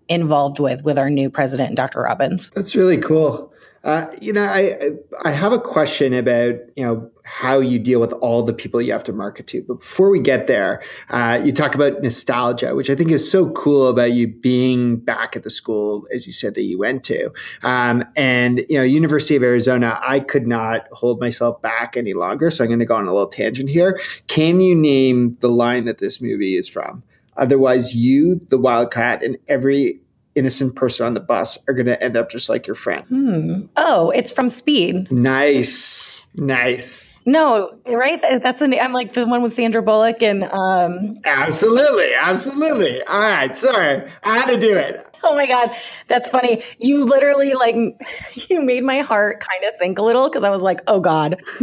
involved 0.10 0.60
with 0.60 0.84
with 0.84 0.98
our 1.00 1.10
new 1.10 1.30
president, 1.30 1.78
Dr. 1.78 2.02
Robbins. 2.02 2.50
That's 2.50 2.76
really 2.76 2.98
cool. 2.98 3.54
Uh, 3.88 4.06
you 4.20 4.34
know, 4.34 4.44
I 4.44 4.76
I 5.24 5.32
have 5.32 5.54
a 5.54 5.60
question 5.60 6.14
about 6.14 6.56
you 6.76 6.84
know 6.84 7.10
how 7.24 7.60
you 7.60 7.80
deal 7.80 8.02
with 8.02 8.12
all 8.16 8.44
the 8.44 8.54
people 8.54 8.82
you 8.82 8.92
have 8.92 9.04
to 9.06 9.14
market 9.14 9.48
to. 9.48 9.64
But 9.66 9.76
before 9.76 10.10
we 10.10 10.20
get 10.20 10.48
there, 10.48 10.84
uh, 11.10 11.40
you 11.42 11.54
talk 11.54 11.74
about 11.74 12.02
nostalgia, 12.02 12.76
which 12.76 12.90
I 12.90 12.96
think 12.96 13.12
is 13.12 13.32
so 13.32 13.50
cool 13.52 13.88
about 13.88 14.12
you 14.12 14.28
being 14.28 14.98
back 14.98 15.38
at 15.38 15.44
the 15.44 15.50
school, 15.50 16.06
as 16.14 16.28
you 16.28 16.34
said 16.34 16.56
that 16.56 16.64
you 16.64 16.78
went 16.78 17.06
to. 17.06 17.32
Um, 17.64 18.04
and 18.18 18.60
you 18.68 18.78
know, 18.78 18.84
University 18.84 19.38
of 19.38 19.44
Arizona, 19.44 19.98
I 20.06 20.20
could 20.20 20.48
not 20.48 20.90
hold 20.92 21.22
myself 21.22 21.62
back 21.62 21.96
any 21.96 22.14
longer, 22.14 22.52
so 22.52 22.66
I'm 22.66 22.70
going 22.70 22.80
to 22.80 22.86
go 22.86 22.98
on 22.98 23.08
a 23.08 23.14
little 23.14 23.30
tangent 23.30 23.70
here. 23.70 24.02
Can 24.28 24.60
you 24.60 24.76
name 24.76 25.38
the 25.40 25.50
line 25.50 25.86
that 25.86 26.00
this 26.00 26.22
movie 26.22 26.58
is 26.58 26.68
from? 26.68 27.04
Otherwise, 27.38 27.96
you, 27.96 28.42
the 28.50 28.58
Wildcat, 28.58 29.24
and 29.24 29.38
every 29.48 30.02
innocent 30.38 30.76
person 30.76 31.06
on 31.06 31.14
the 31.14 31.20
bus 31.20 31.58
are 31.68 31.74
going 31.74 31.88
to 31.88 32.02
end 32.02 32.16
up 32.16 32.30
just 32.30 32.48
like 32.50 32.68
your 32.68 32.76
friend. 32.76 33.06
Hmm. 33.08 33.66
Oh, 33.76 34.12
it's 34.12 34.32
from 34.32 34.50
Speed. 34.50 35.12
Nice, 35.12 36.28
nice. 36.36 37.22
No, 37.26 37.78
right? 37.88 38.22
That's 38.44 38.62
an. 38.62 38.74
I'm 38.80 38.94
like 38.94 39.14
the 39.14 39.26
one 39.26 39.42
with 39.42 39.54
Sandra 39.54 39.82
Bullock 39.82 40.22
and. 40.24 40.44
um 40.46 41.20
Absolutely, 41.26 42.12
absolutely. 42.20 43.04
All 43.04 43.20
right, 43.20 43.56
sorry, 43.58 44.10
I 44.24 44.38
had 44.38 44.48
to 44.48 44.60
do 44.60 44.76
it. 44.78 45.04
Oh 45.24 45.36
my 45.36 45.48
god, 45.48 45.76
that's 46.08 46.28
funny. 46.30 46.64
You 46.78 47.04
literally 47.04 47.54
like 47.54 47.76
you 48.50 48.62
made 48.64 48.84
my 48.84 49.00
heart 49.00 49.40
kind 49.42 49.64
of 49.66 49.74
sink 49.74 49.98
a 49.98 50.02
little 50.04 50.30
because 50.30 50.44
I 50.44 50.50
was 50.52 50.62
like, 50.62 50.80
oh 50.88 51.00
god, 51.02 51.42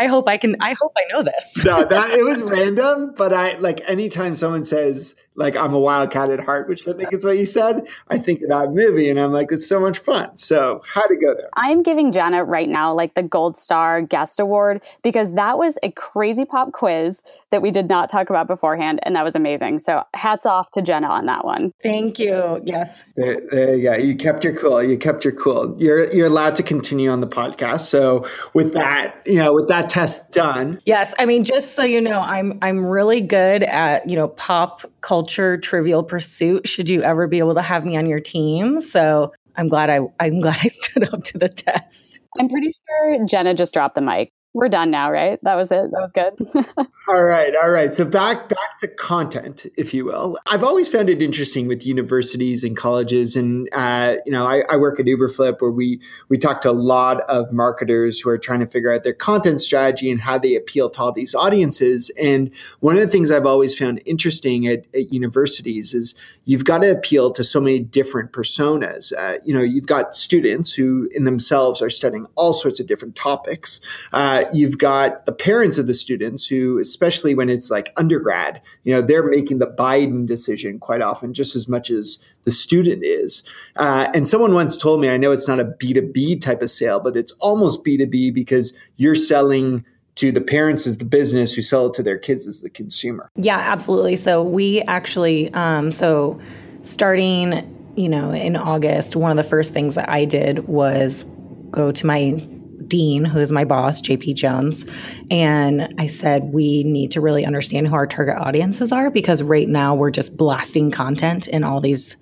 I 0.00 0.06
hope 0.06 0.28
I 0.28 0.36
can. 0.36 0.56
I 0.60 0.74
hope 0.80 0.92
I 0.96 1.02
know 1.12 1.22
this. 1.22 1.62
no, 1.64 1.84
that 1.84 2.10
it 2.10 2.24
was 2.24 2.42
random, 2.50 3.14
but 3.16 3.32
I 3.32 3.56
like 3.58 3.80
anytime 3.88 4.34
someone 4.34 4.64
says 4.64 5.14
like 5.38 5.56
I'm 5.56 5.72
a 5.72 5.78
wildcat 5.78 6.30
at 6.30 6.40
heart, 6.40 6.68
which 6.68 6.86
I 6.86 6.92
think 6.92 7.14
is 7.14 7.24
what 7.24 7.38
you 7.38 7.46
said. 7.46 7.86
I 8.08 8.18
think 8.18 8.42
of 8.42 8.48
that 8.48 8.72
movie 8.72 9.08
and 9.08 9.18
I'm 9.18 9.32
like, 9.32 9.52
it's 9.52 9.66
so 9.66 9.78
much 9.78 10.00
fun. 10.00 10.36
So 10.36 10.82
how 10.92 11.06
to 11.06 11.16
go 11.16 11.34
there? 11.34 11.48
I'm 11.54 11.82
giving 11.82 12.10
Jenna 12.10 12.44
right 12.44 12.68
now 12.68 12.92
like 12.92 13.14
the 13.14 13.22
gold 13.22 13.56
star 13.56 14.02
guest 14.02 14.40
award 14.40 14.84
because 15.02 15.34
that 15.34 15.56
was 15.56 15.78
a 15.82 15.92
crazy 15.92 16.44
pop 16.44 16.72
quiz 16.72 17.22
that 17.50 17.62
we 17.62 17.70
did 17.70 17.88
not 17.88 18.10
talk 18.10 18.30
about 18.30 18.48
beforehand. 18.48 18.98
And 19.04 19.14
that 19.14 19.24
was 19.24 19.36
amazing. 19.36 19.78
So 19.78 20.02
hats 20.12 20.44
off 20.44 20.72
to 20.72 20.82
Jenna 20.82 21.06
on 21.06 21.26
that 21.26 21.44
one. 21.44 21.72
Thank 21.82 22.18
you. 22.18 22.60
Yes. 22.64 23.04
There, 23.16 23.40
there 23.50 23.76
you 23.76 23.82
go. 23.84 23.94
You 23.94 24.16
kept 24.16 24.42
your 24.42 24.56
cool. 24.56 24.82
You 24.82 24.98
kept 24.98 25.24
your 25.24 25.34
cool. 25.34 25.76
You're 25.78 26.12
you're 26.12 26.26
allowed 26.26 26.56
to 26.56 26.64
continue 26.64 27.10
on 27.10 27.20
the 27.20 27.28
podcast. 27.28 27.80
So 27.82 28.26
with 28.54 28.72
that, 28.72 29.22
you 29.24 29.36
know, 29.36 29.54
with 29.54 29.68
that 29.68 29.88
test 29.88 30.32
done. 30.32 30.80
Yes. 30.84 31.14
I 31.16 31.26
mean, 31.26 31.44
just 31.44 31.76
so 31.76 31.84
you 31.84 32.00
know, 32.00 32.20
I'm 32.20 32.58
I'm 32.60 32.84
really 32.84 33.20
good 33.20 33.62
at, 33.62 34.08
you 34.08 34.16
know, 34.16 34.28
pop 34.28 34.82
culture 35.00 35.27
trivial 35.28 36.02
pursuit 36.02 36.68
should 36.68 36.88
you 36.88 37.02
ever 37.02 37.26
be 37.26 37.38
able 37.38 37.54
to 37.54 37.62
have 37.62 37.84
me 37.84 37.96
on 37.96 38.06
your 38.06 38.20
team. 38.20 38.80
So 38.80 39.32
I'm 39.56 39.68
glad 39.68 39.90
I 39.90 40.00
I'm 40.20 40.40
glad 40.40 40.58
I 40.62 40.68
stood 40.68 41.12
up 41.12 41.22
to 41.24 41.38
the 41.38 41.48
test. 41.48 42.20
I'm 42.38 42.48
pretty 42.48 42.72
sure 42.86 43.26
Jenna 43.26 43.54
just 43.54 43.74
dropped 43.74 43.94
the 43.94 44.00
mic 44.00 44.30
we're 44.54 44.68
done 44.68 44.90
now, 44.90 45.10
right? 45.10 45.38
That 45.42 45.56
was 45.56 45.70
it. 45.70 45.90
That 45.92 46.00
was 46.00 46.12
good. 46.12 46.76
all 47.08 47.24
right, 47.24 47.54
all 47.62 47.70
right. 47.70 47.92
So 47.92 48.04
back 48.04 48.48
back 48.48 48.78
to 48.80 48.88
content, 48.88 49.66
if 49.76 49.92
you 49.92 50.06
will. 50.06 50.38
I've 50.50 50.64
always 50.64 50.88
found 50.88 51.10
it 51.10 51.20
interesting 51.20 51.68
with 51.68 51.86
universities 51.86 52.64
and 52.64 52.76
colleges, 52.76 53.36
and 53.36 53.68
uh, 53.72 54.16
you 54.24 54.32
know, 54.32 54.46
I, 54.46 54.62
I, 54.70 54.76
work 54.76 54.98
at 54.98 55.06
Uberflip 55.06 55.60
where 55.60 55.70
we 55.70 56.00
we 56.28 56.38
talk 56.38 56.62
to 56.62 56.70
a 56.70 56.72
lot 56.72 57.20
of 57.28 57.52
marketers 57.52 58.20
who 58.20 58.30
are 58.30 58.38
trying 58.38 58.60
to 58.60 58.66
figure 58.66 58.92
out 58.92 59.04
their 59.04 59.12
content 59.12 59.60
strategy 59.60 60.10
and 60.10 60.20
how 60.20 60.38
they 60.38 60.56
appeal 60.56 60.88
to 60.90 61.00
all 61.00 61.12
these 61.12 61.34
audiences. 61.34 62.10
And 62.20 62.50
one 62.80 62.96
of 62.96 63.00
the 63.02 63.08
things 63.08 63.30
I've 63.30 63.46
always 63.46 63.78
found 63.78 64.00
interesting 64.06 64.66
at, 64.66 64.86
at 64.94 65.12
universities 65.12 65.94
is 65.94 66.14
you've 66.46 66.64
got 66.64 66.78
to 66.78 66.90
appeal 66.90 67.30
to 67.32 67.44
so 67.44 67.60
many 67.60 67.80
different 67.80 68.32
personas. 68.32 69.12
Uh, 69.16 69.38
you 69.44 69.52
know, 69.52 69.62
you've 69.62 69.86
got 69.86 70.14
students 70.14 70.72
who 70.72 71.08
in 71.12 71.24
themselves 71.24 71.82
are 71.82 71.90
studying 71.90 72.26
all 72.34 72.52
sorts 72.52 72.80
of 72.80 72.86
different 72.86 73.14
topics. 73.14 73.80
Uh, 74.12 74.37
uh, 74.38 74.48
you've 74.52 74.78
got 74.78 75.26
the 75.26 75.32
parents 75.32 75.78
of 75.78 75.86
the 75.86 75.94
students 75.94 76.46
who, 76.46 76.78
especially 76.78 77.34
when 77.34 77.48
it's 77.48 77.70
like 77.70 77.92
undergrad, 77.96 78.60
you 78.84 78.92
know, 78.92 79.02
they're 79.02 79.28
making 79.28 79.58
the 79.58 79.66
buying 79.66 80.26
decision 80.26 80.78
quite 80.78 81.02
often 81.02 81.34
just 81.34 81.56
as 81.56 81.68
much 81.68 81.90
as 81.90 82.24
the 82.44 82.50
student 82.50 83.04
is. 83.04 83.42
Uh, 83.76 84.08
and 84.14 84.28
someone 84.28 84.54
once 84.54 84.76
told 84.76 85.00
me, 85.00 85.08
I 85.08 85.16
know 85.16 85.32
it's 85.32 85.48
not 85.48 85.60
a 85.60 85.64
B2B 85.64 86.40
type 86.40 86.62
of 86.62 86.70
sale, 86.70 87.00
but 87.00 87.16
it's 87.16 87.32
almost 87.32 87.84
B2B 87.84 88.32
because 88.32 88.72
you're 88.96 89.14
selling 89.14 89.84
to 90.16 90.32
the 90.32 90.40
parents 90.40 90.86
as 90.86 90.98
the 90.98 91.04
business 91.04 91.54
who 91.54 91.62
sell 91.62 91.86
it 91.86 91.94
to 91.94 92.02
their 92.02 92.18
kids 92.18 92.46
as 92.46 92.60
the 92.60 92.70
consumer. 92.70 93.30
Yeah, 93.36 93.58
absolutely. 93.58 94.16
So 94.16 94.42
we 94.42 94.82
actually, 94.82 95.52
um, 95.54 95.90
so 95.90 96.40
starting, 96.82 97.92
you 97.96 98.08
know, 98.08 98.32
in 98.32 98.56
August, 98.56 99.14
one 99.14 99.30
of 99.30 99.36
the 99.36 99.48
first 99.48 99.72
things 99.72 99.94
that 99.94 100.08
I 100.08 100.24
did 100.24 100.66
was 100.66 101.24
go 101.70 101.92
to 101.92 102.06
my 102.06 102.40
Dean, 102.88 103.24
who 103.24 103.38
is 103.38 103.52
my 103.52 103.64
boss, 103.64 104.00
JP 104.00 104.34
Jones, 104.34 104.86
and 105.30 105.94
I 105.98 106.06
said, 106.06 106.52
we 106.52 106.82
need 106.84 107.10
to 107.12 107.20
really 107.20 107.44
understand 107.44 107.88
who 107.88 107.94
our 107.94 108.06
target 108.06 108.36
audiences 108.38 108.92
are 108.92 109.10
because 109.10 109.42
right 109.42 109.68
now 109.68 109.94
we're 109.94 110.10
just 110.10 110.36
blasting 110.36 110.90
content 110.90 111.46
in 111.48 111.64
all 111.64 111.80
these 111.80 112.16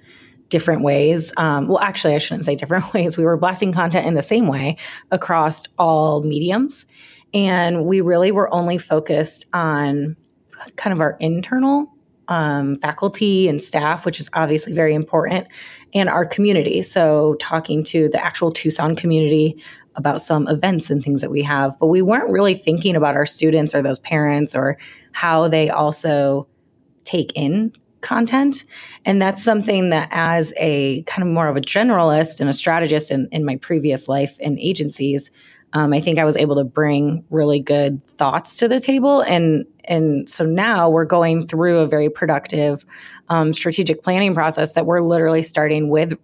different 0.48 0.82
ways. 0.82 1.32
Um, 1.36 1.68
well, 1.68 1.80
actually, 1.80 2.14
I 2.14 2.18
shouldn't 2.18 2.44
say 2.44 2.54
different 2.54 2.92
ways. 2.94 3.16
We 3.16 3.24
were 3.24 3.36
blasting 3.36 3.72
content 3.72 4.06
in 4.06 4.14
the 4.14 4.22
same 4.22 4.46
way 4.46 4.76
across 5.10 5.64
all 5.78 6.22
mediums. 6.22 6.86
And 7.34 7.84
we 7.84 8.00
really 8.00 8.32
were 8.32 8.52
only 8.54 8.78
focused 8.78 9.46
on 9.52 10.16
kind 10.76 10.92
of 10.92 11.00
our 11.00 11.16
internal 11.20 11.92
um, 12.28 12.76
faculty 12.76 13.48
and 13.48 13.62
staff, 13.62 14.04
which 14.04 14.18
is 14.18 14.28
obviously 14.32 14.72
very 14.72 14.94
important, 14.94 15.46
and 15.94 16.08
our 16.08 16.24
community. 16.24 16.82
So, 16.82 17.36
talking 17.38 17.84
to 17.84 18.08
the 18.08 18.24
actual 18.24 18.50
Tucson 18.50 18.96
community 18.96 19.62
about 19.96 20.20
some 20.20 20.46
events 20.48 20.90
and 20.90 21.02
things 21.02 21.20
that 21.20 21.30
we 21.30 21.42
have, 21.42 21.76
but 21.80 21.88
we 21.88 22.02
weren't 22.02 22.30
really 22.30 22.54
thinking 22.54 22.96
about 22.96 23.14
our 23.14 23.26
students 23.26 23.74
or 23.74 23.82
those 23.82 23.98
parents 23.98 24.54
or 24.54 24.76
how 25.12 25.48
they 25.48 25.70
also 25.70 26.46
take 27.04 27.32
in 27.34 27.72
content. 28.02 28.64
And 29.04 29.20
that's 29.20 29.42
something 29.42 29.90
that, 29.90 30.08
as 30.12 30.52
a 30.58 31.02
kind 31.02 31.26
of 31.26 31.32
more 31.32 31.48
of 31.48 31.56
a 31.56 31.60
generalist 31.60 32.40
and 32.40 32.48
a 32.48 32.52
strategist 32.52 33.10
in, 33.10 33.28
in 33.32 33.44
my 33.44 33.56
previous 33.56 34.06
life 34.08 34.38
in 34.38 34.58
agencies, 34.58 35.30
um, 35.72 35.92
I 35.92 36.00
think 36.00 36.18
I 36.18 36.24
was 36.24 36.36
able 36.36 36.56
to 36.56 36.64
bring 36.64 37.24
really 37.30 37.60
good 37.60 38.02
thoughts 38.02 38.54
to 38.56 38.68
the 38.68 38.78
table. 38.78 39.22
And 39.22 39.64
and 39.84 40.28
so 40.28 40.44
now 40.44 40.90
we're 40.90 41.04
going 41.04 41.46
through 41.46 41.78
a 41.78 41.86
very 41.86 42.10
productive 42.10 42.84
um, 43.28 43.52
strategic 43.52 44.02
planning 44.02 44.34
process 44.34 44.74
that 44.74 44.86
we're 44.86 45.00
literally 45.00 45.42
starting 45.42 45.88
with 45.88 46.18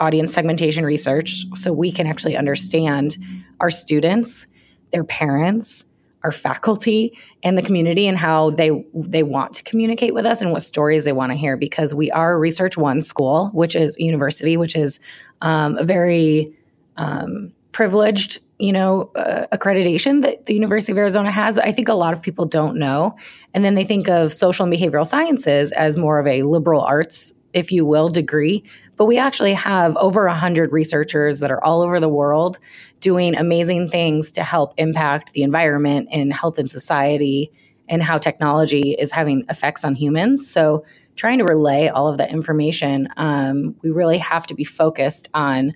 audience 0.00 0.32
segmentation 0.32 0.84
research 0.84 1.44
so 1.56 1.72
we 1.72 1.92
can 1.92 2.06
actually 2.06 2.36
understand 2.36 3.16
our 3.60 3.70
students, 3.70 4.46
their 4.92 5.04
parents, 5.04 5.84
our 6.22 6.32
faculty 6.32 7.16
and 7.42 7.56
the 7.56 7.62
community 7.62 8.06
and 8.06 8.18
how 8.18 8.50
they 8.50 8.84
they 8.94 9.22
want 9.22 9.54
to 9.54 9.62
communicate 9.62 10.12
with 10.12 10.26
us 10.26 10.42
and 10.42 10.52
what 10.52 10.62
stories 10.62 11.04
they 11.04 11.12
want 11.12 11.32
to 11.32 11.36
hear 11.36 11.56
because 11.56 11.94
we 11.94 12.10
are 12.10 12.34
a 12.34 12.38
research 12.38 12.76
one 12.76 13.00
school 13.00 13.48
which 13.54 13.74
is 13.74 13.96
university 13.98 14.58
which 14.58 14.76
is 14.76 15.00
um, 15.40 15.78
a 15.78 15.84
very 15.84 16.54
um, 16.98 17.50
privileged 17.72 18.38
you 18.58 18.70
know 18.70 19.10
uh, 19.16 19.46
accreditation 19.50 20.20
that 20.20 20.44
the 20.44 20.52
university 20.52 20.92
of 20.92 20.98
arizona 20.98 21.30
has 21.30 21.58
i 21.58 21.72
think 21.72 21.88
a 21.88 21.94
lot 21.94 22.12
of 22.12 22.20
people 22.22 22.44
don't 22.44 22.76
know. 22.76 23.16
And 23.54 23.64
then 23.64 23.74
they 23.74 23.84
think 23.84 24.08
of 24.08 24.32
social 24.32 24.64
and 24.64 24.72
behavioral 24.72 25.06
sciences 25.06 25.72
as 25.72 25.96
more 25.96 26.18
of 26.18 26.26
a 26.26 26.42
liberal 26.42 26.82
arts 26.82 27.34
if 27.52 27.72
you 27.72 27.84
will, 27.84 28.08
degree. 28.08 28.64
But 28.96 29.06
we 29.06 29.18
actually 29.18 29.54
have 29.54 29.96
over 29.96 30.26
100 30.26 30.72
researchers 30.72 31.40
that 31.40 31.50
are 31.50 31.62
all 31.64 31.82
over 31.82 32.00
the 32.00 32.08
world 32.08 32.58
doing 33.00 33.34
amazing 33.34 33.88
things 33.88 34.32
to 34.32 34.42
help 34.42 34.74
impact 34.76 35.32
the 35.32 35.42
environment 35.42 36.08
and 36.12 36.32
health 36.32 36.58
and 36.58 36.70
society 36.70 37.50
and 37.88 38.02
how 38.02 38.18
technology 38.18 38.94
is 38.98 39.10
having 39.10 39.44
effects 39.48 39.84
on 39.84 39.94
humans. 39.94 40.48
So, 40.48 40.84
trying 41.16 41.38
to 41.38 41.44
relay 41.44 41.88
all 41.88 42.08
of 42.08 42.16
that 42.18 42.30
information, 42.30 43.08
um, 43.16 43.74
we 43.82 43.90
really 43.90 44.16
have 44.18 44.46
to 44.46 44.54
be 44.54 44.64
focused 44.64 45.28
on 45.34 45.72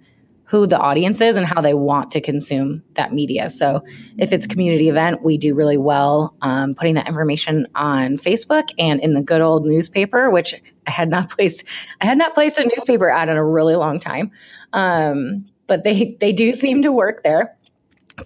who 0.46 0.66
the 0.66 0.78
audience 0.78 1.20
is 1.20 1.36
and 1.36 1.46
how 1.46 1.60
they 1.60 1.74
want 1.74 2.10
to 2.10 2.20
consume 2.20 2.82
that 2.94 3.12
media. 3.12 3.48
So 3.48 3.82
if 4.18 4.32
it's 4.32 4.46
community 4.46 4.88
event, 4.88 5.22
we 5.22 5.38
do 5.38 5.54
really 5.54 5.78
well 5.78 6.36
um, 6.42 6.74
putting 6.74 6.94
that 6.94 7.08
information 7.08 7.66
on 7.74 8.16
Facebook 8.16 8.68
and 8.78 9.00
in 9.00 9.14
the 9.14 9.22
good 9.22 9.40
old 9.40 9.64
newspaper, 9.64 10.30
which 10.30 10.54
I 10.86 10.90
had 10.90 11.08
not 11.08 11.30
placed. 11.36 11.64
I 12.00 12.06
had 12.06 12.18
not 12.18 12.34
placed 12.34 12.58
a 12.58 12.64
newspaper 12.64 13.08
ad 13.08 13.28
in 13.28 13.36
a 13.36 13.44
really 13.44 13.76
long 13.76 13.98
time, 13.98 14.30
um, 14.72 15.46
but 15.66 15.82
they 15.82 16.16
they 16.20 16.32
do 16.32 16.52
seem 16.64 16.82
to 16.82 16.92
work 16.92 17.22
there 17.22 17.56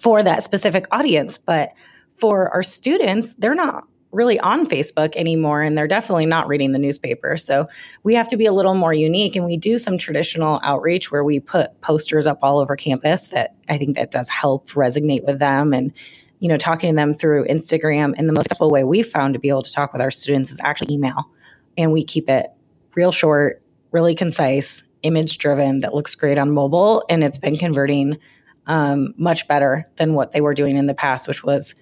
for 0.01 0.23
that 0.23 0.43
specific 0.43 0.87
audience. 0.91 1.39
But 1.39 1.73
for 2.11 2.53
our 2.53 2.65
students, 2.65 3.37
they're 3.37 3.55
not 3.55 3.85
really 4.11 4.41
on 4.41 4.67
Facebook 4.67 5.15
anymore, 5.17 5.63
and 5.63 5.77
they're 5.77 5.89
definitely 5.89 6.27
not 6.27 6.49
reading 6.49 6.73
the 6.73 6.79
newspaper. 6.79 7.37
So 7.37 7.69
we 8.03 8.15
have 8.15 8.29
to 8.29 8.37
be 8.37 8.47
a 8.47 8.53
little 8.53 8.75
more 8.75 8.93
unique, 8.93 9.37
and 9.37 9.45
we 9.45 9.57
do 9.57 9.79
some 9.79 9.99
traditional 9.99 10.61
outreach 10.63 11.11
where 11.13 11.25
we 11.25 11.41
put 11.41 11.79
posters 11.81 12.27
up 12.27 12.39
all 12.43 12.59
over 12.59 12.77
campus. 12.77 13.29
That 13.29 13.55
I 13.69 13.77
think 13.77 13.97
that 13.97 14.11
does 14.11 14.31
help 14.31 14.71
resonate 14.71 15.27
with 15.27 15.39
them, 15.39 15.73
and 15.73 15.93
you 16.41 16.49
know, 16.49 16.57
talking 16.57 16.91
to 16.91 16.97
them 16.97 17.13
through 17.13 17.47
Instagram. 17.47 18.15
And 18.17 18.29
the 18.29 18.33
most 18.33 18.45
successful 18.45 18.71
way 18.71 18.85
we've 18.85 19.07
found 19.07 19.35
to 19.35 19.41
be 19.41 19.49
able 19.49 19.63
to 19.63 19.73
talk 19.73 19.93
with 19.93 20.01
our 20.01 20.11
students 20.11 20.51
is 20.51 20.61
actually 20.61 20.95
email, 20.95 21.31
and 21.77 21.93
we 21.93 22.03
keep 22.03 22.31
it 22.31 22.47
real 22.95 23.13
short, 23.13 23.63
really 23.93 24.15
concise, 24.15 24.83
image 25.03 25.39
driven. 25.39 25.81
That 25.81 25.95
looks 25.95 26.15
great 26.15 26.39
on 26.39 26.51
mobile, 26.51 27.05
and 27.11 27.23
it's 27.23 27.39
been 27.39 27.57
converting 27.57 28.19
um, 28.67 29.15
much 29.17 29.49
better 29.49 29.89
than 29.97 30.15
what 30.15 30.33
they 30.33 30.41
were 30.41 30.55
doing 30.55 30.77
in 30.77 30.87
the 30.87 30.95
past, 30.95 31.29
which 31.29 31.45
was 31.45 31.75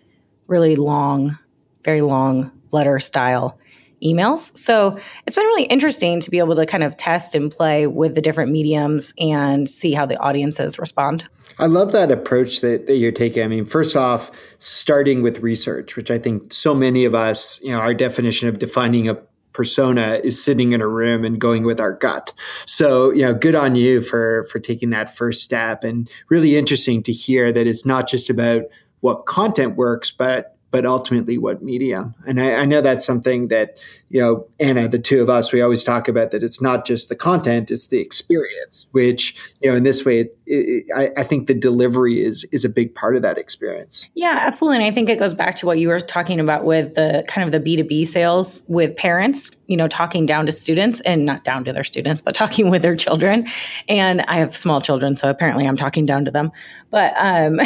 really 0.48 0.76
long 0.76 1.36
very 1.86 2.02
long 2.02 2.52
letter 2.72 3.00
style 3.00 3.58
emails. 4.04 4.54
So 4.58 4.98
it's 5.26 5.36
been 5.36 5.46
really 5.46 5.64
interesting 5.64 6.20
to 6.20 6.30
be 6.30 6.38
able 6.38 6.54
to 6.56 6.66
kind 6.66 6.82
of 6.82 6.96
test 6.96 7.34
and 7.34 7.50
play 7.50 7.86
with 7.86 8.14
the 8.14 8.20
different 8.20 8.52
mediums 8.52 9.14
and 9.18 9.70
see 9.70 9.92
how 9.92 10.04
the 10.04 10.18
audiences 10.18 10.78
respond. 10.78 11.24
I 11.58 11.66
love 11.66 11.92
that 11.92 12.12
approach 12.12 12.60
that, 12.60 12.86
that 12.86 12.96
you're 12.96 13.12
taking. 13.12 13.42
I 13.42 13.48
mean, 13.48 13.64
first 13.64 13.96
off, 13.96 14.30
starting 14.58 15.22
with 15.22 15.40
research, 15.40 15.96
which 15.96 16.10
I 16.10 16.18
think 16.18 16.52
so 16.52 16.74
many 16.74 17.06
of 17.06 17.14
us, 17.14 17.58
you 17.62 17.70
know, 17.70 17.78
our 17.78 17.94
definition 17.94 18.48
of 18.48 18.58
defining 18.58 19.08
a 19.08 19.18
persona 19.54 20.20
is 20.22 20.42
sitting 20.42 20.72
in 20.72 20.82
a 20.82 20.86
room 20.86 21.24
and 21.24 21.40
going 21.40 21.64
with 21.64 21.80
our 21.80 21.94
gut. 21.94 22.34
So, 22.66 23.10
you 23.10 23.22
know, 23.22 23.32
good 23.32 23.54
on 23.54 23.74
you 23.74 24.02
for 24.02 24.44
for 24.44 24.58
taking 24.58 24.90
that 24.90 25.16
first 25.16 25.42
step 25.42 25.82
and 25.82 26.10
really 26.28 26.58
interesting 26.58 27.02
to 27.04 27.12
hear 27.12 27.50
that 27.52 27.66
it's 27.66 27.86
not 27.86 28.06
just 28.06 28.28
about 28.28 28.64
what 29.00 29.24
content 29.24 29.76
works, 29.76 30.10
but 30.10 30.55
but 30.76 30.84
ultimately 30.84 31.38
what 31.38 31.62
medium. 31.62 32.14
And 32.26 32.38
I, 32.38 32.56
I, 32.56 32.64
know 32.66 32.82
that's 32.82 33.06
something 33.06 33.48
that, 33.48 33.82
you 34.10 34.20
know, 34.20 34.46
Anna, 34.60 34.86
the 34.88 34.98
two 34.98 35.22
of 35.22 35.30
us, 35.30 35.50
we 35.50 35.62
always 35.62 35.82
talk 35.82 36.06
about 36.06 36.32
that 36.32 36.42
it's 36.42 36.60
not 36.60 36.84
just 36.84 37.08
the 37.08 37.16
content, 37.16 37.70
it's 37.70 37.86
the 37.86 37.98
experience, 37.98 38.86
which, 38.90 39.34
you 39.62 39.70
know, 39.70 39.76
in 39.78 39.84
this 39.84 40.04
way, 40.04 40.20
it, 40.20 40.36
it, 40.46 40.84
I, 40.94 41.10
I, 41.16 41.24
think 41.24 41.46
the 41.46 41.54
delivery 41.54 42.22
is, 42.22 42.44
is 42.52 42.66
a 42.66 42.68
big 42.68 42.94
part 42.94 43.16
of 43.16 43.22
that 43.22 43.38
experience. 43.38 44.10
Yeah, 44.14 44.38
absolutely. 44.42 44.76
And 44.76 44.84
I 44.84 44.90
think 44.90 45.08
it 45.08 45.18
goes 45.18 45.32
back 45.32 45.56
to 45.56 45.66
what 45.66 45.78
you 45.78 45.88
were 45.88 45.98
talking 45.98 46.40
about 46.40 46.66
with 46.66 46.94
the 46.94 47.24
kind 47.26 47.46
of 47.46 47.64
the 47.64 47.76
B2B 47.76 48.06
sales 48.06 48.62
with 48.68 48.94
parents, 48.96 49.50
you 49.66 49.78
know, 49.78 49.88
talking 49.88 50.26
down 50.26 50.44
to 50.44 50.52
students 50.52 51.00
and 51.00 51.24
not 51.24 51.42
down 51.42 51.64
to 51.64 51.72
their 51.72 51.84
students, 51.84 52.20
but 52.20 52.34
talking 52.42 52.68
with 52.68 52.82
their 52.82 52.96
children. 52.96 53.46
And 53.88 54.20
I 54.28 54.36
have 54.36 54.54
small 54.54 54.82
children, 54.82 55.16
so 55.16 55.30
apparently 55.30 55.66
I'm 55.66 55.78
talking 55.78 56.04
down 56.04 56.26
to 56.26 56.30
them. 56.30 56.52
But, 56.90 57.14
um, 57.16 57.60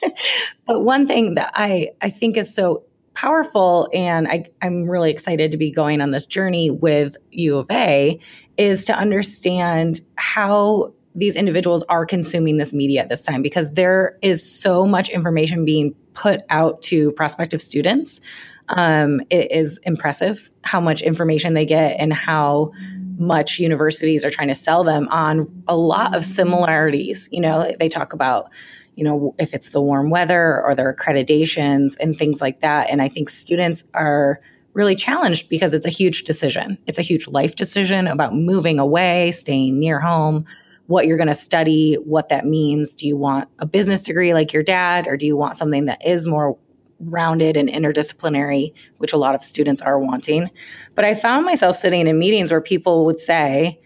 but 0.66 0.80
one 0.80 1.06
thing 1.06 1.34
that 1.34 1.52
I, 1.54 1.90
I 2.00 2.08
think 2.10 2.38
is 2.38 2.45
so 2.54 2.84
powerful 3.14 3.88
and 3.94 4.28
I, 4.28 4.44
i'm 4.62 4.88
really 4.88 5.10
excited 5.10 5.50
to 5.52 5.56
be 5.56 5.70
going 5.70 6.00
on 6.00 6.10
this 6.10 6.26
journey 6.26 6.70
with 6.70 7.16
u 7.30 7.56
of 7.56 7.70
a 7.70 8.20
is 8.58 8.84
to 8.86 8.94
understand 8.94 10.00
how 10.16 10.92
these 11.16 11.34
individuals 11.34 11.82
are 11.84 12.04
consuming 12.04 12.58
this 12.58 12.74
media 12.74 13.00
at 13.00 13.08
this 13.08 13.22
time 13.22 13.40
because 13.42 13.72
there 13.72 14.18
is 14.20 14.48
so 14.48 14.86
much 14.86 15.08
information 15.08 15.64
being 15.64 15.94
put 16.12 16.42
out 16.50 16.82
to 16.82 17.10
prospective 17.12 17.60
students. 17.60 18.20
Um, 18.68 19.22
it 19.30 19.50
is 19.50 19.78
impressive 19.84 20.50
how 20.62 20.80
much 20.80 21.00
information 21.00 21.54
they 21.54 21.64
get 21.64 21.98
and 21.98 22.12
how 22.12 22.72
much 23.18 23.58
universities 23.58 24.24
are 24.24 24.30
trying 24.30 24.48
to 24.48 24.54
sell 24.54 24.84
them 24.84 25.08
on 25.10 25.48
a 25.68 25.76
lot 25.76 26.14
of 26.14 26.22
similarities. 26.22 27.28
You 27.32 27.40
know, 27.40 27.70
they 27.78 27.88
talk 27.88 28.12
about, 28.12 28.50
you 28.94 29.04
know, 29.04 29.34
if 29.38 29.54
it's 29.54 29.70
the 29.70 29.80
warm 29.80 30.10
weather 30.10 30.62
or 30.62 30.74
their 30.74 30.94
accreditations 30.94 31.96
and 31.98 32.16
things 32.16 32.40
like 32.40 32.60
that. 32.60 32.90
And 32.90 33.02
I 33.02 33.08
think 33.08 33.28
students 33.28 33.84
are 33.94 34.40
really 34.74 34.94
challenged 34.94 35.48
because 35.48 35.72
it's 35.72 35.86
a 35.86 35.90
huge 35.90 36.24
decision. 36.24 36.76
It's 36.86 36.98
a 36.98 37.02
huge 37.02 37.26
life 37.26 37.56
decision 37.56 38.06
about 38.06 38.34
moving 38.34 38.78
away, 38.78 39.32
staying 39.32 39.78
near 39.78 39.98
home, 39.98 40.44
what 40.86 41.06
you're 41.06 41.16
going 41.16 41.28
to 41.28 41.34
study, 41.34 41.94
what 41.94 42.28
that 42.28 42.44
means. 42.44 42.92
Do 42.92 43.06
you 43.06 43.16
want 43.16 43.48
a 43.58 43.66
business 43.66 44.02
degree 44.02 44.34
like 44.34 44.52
your 44.52 44.62
dad, 44.62 45.08
or 45.08 45.16
do 45.16 45.26
you 45.26 45.36
want 45.36 45.56
something 45.56 45.86
that 45.86 46.06
is 46.06 46.26
more 46.26 46.58
rounded 47.00 47.56
and 47.56 47.68
interdisciplinary, 47.68 48.72
which 48.98 49.12
a 49.12 49.16
lot 49.16 49.34
of 49.34 49.42
students 49.42 49.82
are 49.82 49.98
wanting. 49.98 50.50
But 50.94 51.04
I 51.04 51.14
found 51.14 51.44
myself 51.44 51.76
sitting 51.76 52.06
in 52.06 52.18
meetings 52.18 52.50
where 52.50 52.60
people 52.60 53.04
would 53.06 53.20
say, 53.20 53.80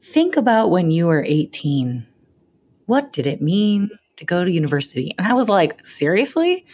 Think 0.00 0.36
about 0.36 0.70
when 0.70 0.90
you 0.90 1.06
were 1.06 1.24
18. 1.26 2.06
What 2.86 3.12
did 3.12 3.26
it 3.26 3.40
mean 3.40 3.88
to 4.16 4.24
go 4.26 4.44
to 4.44 4.50
university? 4.50 5.14
And 5.16 5.26
I 5.26 5.34
was 5.34 5.48
like, 5.48 5.84
Seriously? 5.84 6.66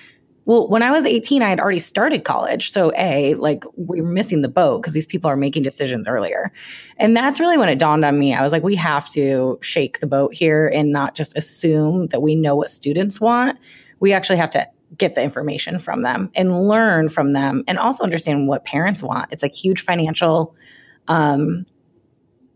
Well, 0.47 0.69
when 0.69 0.83
I 0.83 0.91
was 0.91 1.07
18, 1.07 1.43
I 1.43 1.49
had 1.49 1.61
already 1.61 1.79
started 1.79 2.25
college. 2.25 2.73
So, 2.73 2.93
A, 2.97 3.35
like 3.35 3.63
we 3.77 4.01
are 4.01 4.05
missing 4.05 4.41
the 4.41 4.49
boat 4.49 4.83
because 4.83 4.95
these 4.95 5.07
people 5.07 5.31
are 5.31 5.37
making 5.37 5.63
decisions 5.63 6.09
earlier. 6.09 6.51
And 6.97 7.17
that's 7.17 7.39
really 7.39 7.57
when 7.57 7.69
it 7.69 7.79
dawned 7.79 8.05
on 8.05 8.19
me. 8.19 8.35
I 8.35 8.43
was 8.43 8.53
like, 8.53 8.65
we 8.65 8.75
have 8.75 9.09
to 9.11 9.59
shake 9.63 10.01
the 10.01 10.09
boat 10.09 10.35
here 10.35 10.67
and 10.67 10.91
not 10.91 11.15
just 11.15 11.37
assume 11.37 12.09
that 12.09 12.21
we 12.21 12.35
know 12.35 12.57
what 12.57 12.69
students 12.69 13.21
want. 13.21 13.61
We 14.01 14.13
actually 14.13 14.39
have 14.39 14.51
to 14.51 14.67
get 14.97 15.15
the 15.15 15.23
information 15.23 15.79
from 15.79 16.03
them 16.03 16.31
and 16.35 16.69
learn 16.69 17.09
from 17.09 17.33
them 17.33 17.65
and 17.69 17.79
also 17.79 18.03
understand 18.03 18.49
what 18.49 18.65
parents 18.65 19.03
want. 19.03 19.33
It's 19.33 19.43
a 19.43 19.49
huge 19.49 19.81
financial 19.81 20.55
um, 21.09 21.65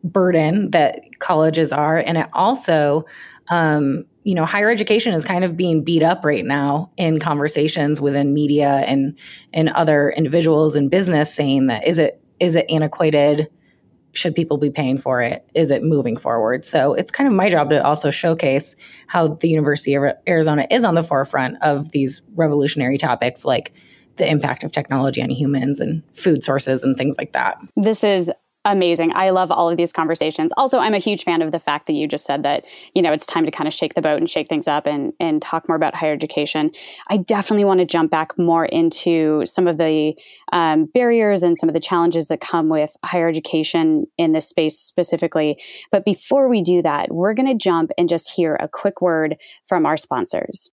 burden 0.02 0.70
that 0.72 1.00
colleges 1.18 1.72
are. 1.72 1.98
And 1.98 2.18
it 2.18 2.28
also, 2.32 3.04
um, 3.48 4.04
you 4.24 4.34
know, 4.34 4.44
higher 4.44 4.70
education 4.70 5.14
is 5.14 5.24
kind 5.24 5.44
of 5.44 5.56
being 5.56 5.82
beat 5.82 6.02
up 6.02 6.24
right 6.24 6.44
now 6.44 6.90
in 6.96 7.18
conversations 7.18 8.00
within 8.00 8.32
media 8.32 8.84
and 8.86 9.18
and 9.52 9.68
other 9.70 10.10
individuals 10.10 10.76
in 10.76 10.88
business 10.88 11.34
saying 11.34 11.66
that 11.66 11.86
is 11.86 11.98
it 11.98 12.20
is 12.40 12.56
it 12.56 12.66
antiquated? 12.68 13.48
Should 14.14 14.34
people 14.34 14.58
be 14.58 14.70
paying 14.70 14.98
for 14.98 15.20
it? 15.20 15.48
Is 15.54 15.70
it 15.70 15.82
moving 15.82 16.16
forward? 16.16 16.64
So 16.64 16.94
it's 16.94 17.10
kind 17.10 17.26
of 17.26 17.34
my 17.34 17.50
job 17.50 17.70
to 17.70 17.84
also 17.84 18.10
showcase 18.10 18.76
how 19.06 19.28
the 19.28 19.48
University 19.48 19.94
of 19.94 20.04
Arizona 20.26 20.66
is 20.70 20.84
on 20.84 20.94
the 20.94 21.02
forefront 21.02 21.56
of 21.62 21.90
these 21.92 22.22
revolutionary 22.34 22.98
topics 22.98 23.44
like 23.44 23.72
the 24.16 24.28
impact 24.28 24.62
of 24.62 24.72
technology 24.72 25.22
on 25.22 25.30
humans 25.30 25.80
and 25.80 26.02
food 26.14 26.44
sources 26.44 26.84
and 26.84 26.96
things 26.96 27.16
like 27.18 27.32
that. 27.32 27.58
This 27.76 28.04
is 28.04 28.30
amazing. 28.64 29.12
I 29.14 29.30
love 29.30 29.50
all 29.50 29.68
of 29.68 29.76
these 29.76 29.92
conversations. 29.92 30.52
Also, 30.56 30.78
I'm 30.78 30.94
a 30.94 30.98
huge 30.98 31.24
fan 31.24 31.42
of 31.42 31.52
the 31.52 31.60
fact 31.60 31.86
that 31.86 31.94
you 31.94 32.08
just 32.08 32.24
said 32.24 32.42
that, 32.42 32.64
you 32.94 33.02
know, 33.02 33.12
it's 33.12 33.26
time 33.26 33.44
to 33.44 33.50
kind 33.50 33.68
of 33.68 33.74
shake 33.74 33.94
the 33.94 34.02
boat 34.02 34.18
and 34.18 34.28
shake 34.28 34.48
things 34.48 34.68
up 34.68 34.86
and 34.86 35.12
and 35.20 35.42
talk 35.42 35.68
more 35.68 35.76
about 35.76 35.94
higher 35.94 36.12
education. 36.12 36.70
I 37.08 37.18
definitely 37.18 37.64
want 37.64 37.80
to 37.80 37.86
jump 37.86 38.10
back 38.10 38.38
more 38.38 38.64
into 38.64 39.44
some 39.44 39.66
of 39.66 39.78
the 39.78 40.14
um, 40.52 40.86
barriers 40.86 41.42
and 41.42 41.58
some 41.58 41.68
of 41.68 41.74
the 41.74 41.80
challenges 41.80 42.28
that 42.28 42.40
come 42.40 42.68
with 42.68 42.94
higher 43.04 43.28
education 43.28 44.06
in 44.18 44.32
this 44.32 44.48
space 44.48 44.78
specifically. 44.78 45.58
But 45.90 46.04
before 46.04 46.48
we 46.48 46.62
do 46.62 46.82
that, 46.82 47.12
we're 47.12 47.34
going 47.34 47.46
to 47.46 47.54
jump 47.54 47.90
and 47.98 48.08
just 48.08 48.32
hear 48.34 48.56
a 48.56 48.68
quick 48.68 49.00
word 49.00 49.36
from 49.66 49.86
our 49.86 49.96
sponsors. 49.96 50.70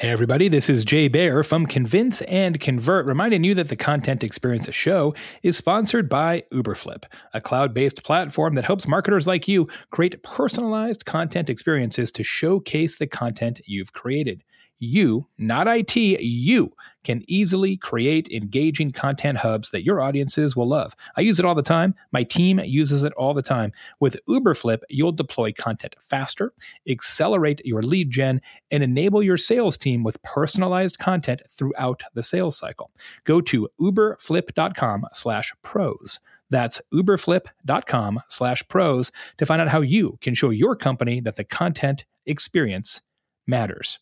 Hey, 0.00 0.10
everybody, 0.10 0.46
this 0.46 0.70
is 0.70 0.84
Jay 0.84 1.08
Baer 1.08 1.42
from 1.42 1.66
Convince 1.66 2.22
and 2.28 2.60
Convert, 2.60 3.04
reminding 3.06 3.42
you 3.42 3.52
that 3.56 3.68
the 3.68 3.74
Content 3.74 4.22
Experience 4.22 4.72
show 4.72 5.12
is 5.42 5.56
sponsored 5.56 6.08
by 6.08 6.44
Uberflip, 6.52 7.02
a 7.34 7.40
cloud 7.40 7.74
based 7.74 8.04
platform 8.04 8.54
that 8.54 8.64
helps 8.64 8.86
marketers 8.86 9.26
like 9.26 9.48
you 9.48 9.66
create 9.90 10.22
personalized 10.22 11.04
content 11.04 11.50
experiences 11.50 12.12
to 12.12 12.22
showcase 12.22 12.98
the 12.98 13.08
content 13.08 13.60
you've 13.66 13.92
created 13.92 14.44
you, 14.78 15.26
not 15.38 15.66
IT, 15.66 15.96
you 15.96 16.72
can 17.04 17.22
easily 17.26 17.76
create 17.76 18.28
engaging 18.28 18.90
content 18.90 19.38
hubs 19.38 19.70
that 19.70 19.84
your 19.84 20.00
audiences 20.00 20.54
will 20.54 20.68
love. 20.68 20.94
I 21.16 21.22
use 21.22 21.38
it 21.38 21.44
all 21.44 21.54
the 21.54 21.62
time. 21.62 21.94
My 22.12 22.22
team 22.22 22.60
uses 22.60 23.02
it 23.02 23.12
all 23.14 23.34
the 23.34 23.42
time. 23.42 23.72
With 24.00 24.16
Uberflip, 24.28 24.80
you'll 24.88 25.12
deploy 25.12 25.52
content 25.52 25.96
faster, 26.00 26.52
accelerate 26.88 27.60
your 27.64 27.82
lead 27.82 28.10
gen, 28.10 28.40
and 28.70 28.82
enable 28.82 29.22
your 29.22 29.36
sales 29.36 29.76
team 29.76 30.02
with 30.02 30.22
personalized 30.22 30.98
content 30.98 31.42
throughout 31.50 32.02
the 32.14 32.22
sales 32.22 32.56
cycle. 32.56 32.90
Go 33.24 33.40
to 33.40 33.68
uberflip.com 33.80 35.06
slash 35.12 35.52
pros. 35.62 36.20
That's 36.50 36.80
uberflip.com 36.92 38.20
slash 38.28 38.66
pros 38.68 39.12
to 39.36 39.46
find 39.46 39.60
out 39.60 39.68
how 39.68 39.80
you 39.80 40.18
can 40.20 40.34
show 40.34 40.50
your 40.50 40.76
company 40.76 41.20
that 41.20 41.36
the 41.36 41.44
content 41.44 42.04
experience 42.26 43.02
matters. 43.46 43.98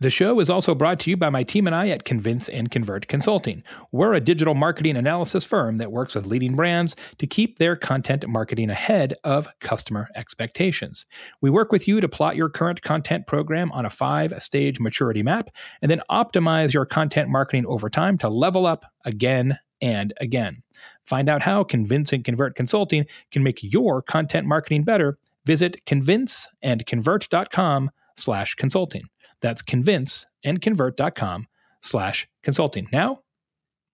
The 0.00 0.10
show 0.10 0.38
is 0.38 0.48
also 0.48 0.76
brought 0.76 1.00
to 1.00 1.10
you 1.10 1.16
by 1.16 1.28
my 1.28 1.42
team 1.42 1.66
and 1.66 1.74
I 1.74 1.88
at 1.88 2.04
Convince 2.04 2.48
and 2.48 2.70
Convert 2.70 3.08
Consulting. 3.08 3.64
We're 3.90 4.14
a 4.14 4.20
digital 4.20 4.54
marketing 4.54 4.96
analysis 4.96 5.44
firm 5.44 5.78
that 5.78 5.90
works 5.90 6.14
with 6.14 6.24
leading 6.24 6.54
brands 6.54 6.94
to 7.18 7.26
keep 7.26 7.58
their 7.58 7.74
content 7.74 8.24
marketing 8.28 8.70
ahead 8.70 9.14
of 9.24 9.48
customer 9.60 10.06
expectations. 10.14 11.04
We 11.40 11.50
work 11.50 11.72
with 11.72 11.88
you 11.88 12.00
to 12.00 12.08
plot 12.08 12.36
your 12.36 12.48
current 12.48 12.82
content 12.82 13.26
program 13.26 13.72
on 13.72 13.84
a 13.84 13.90
five 13.90 14.40
stage 14.40 14.78
maturity 14.78 15.24
map 15.24 15.50
and 15.82 15.90
then 15.90 16.00
optimize 16.08 16.72
your 16.72 16.86
content 16.86 17.28
marketing 17.28 17.66
over 17.66 17.90
time 17.90 18.18
to 18.18 18.28
level 18.28 18.66
up 18.66 18.84
again 19.04 19.58
and 19.80 20.14
again. 20.20 20.58
Find 21.06 21.28
out 21.28 21.42
how 21.42 21.64
Convince 21.64 22.12
and 22.12 22.24
Convert 22.24 22.54
Consulting 22.54 23.06
can 23.32 23.42
make 23.42 23.64
your 23.64 24.00
content 24.02 24.46
marketing 24.46 24.84
better. 24.84 25.18
Visit 25.44 25.84
convinceandconvert.com 25.86 27.90
slash 28.16 28.54
consulting. 28.54 29.02
That's 29.40 29.62
convince 29.62 30.26
and 30.44 30.60
convert.com 30.60 31.46
slash 31.82 32.28
consulting. 32.42 32.88
Now, 32.92 33.20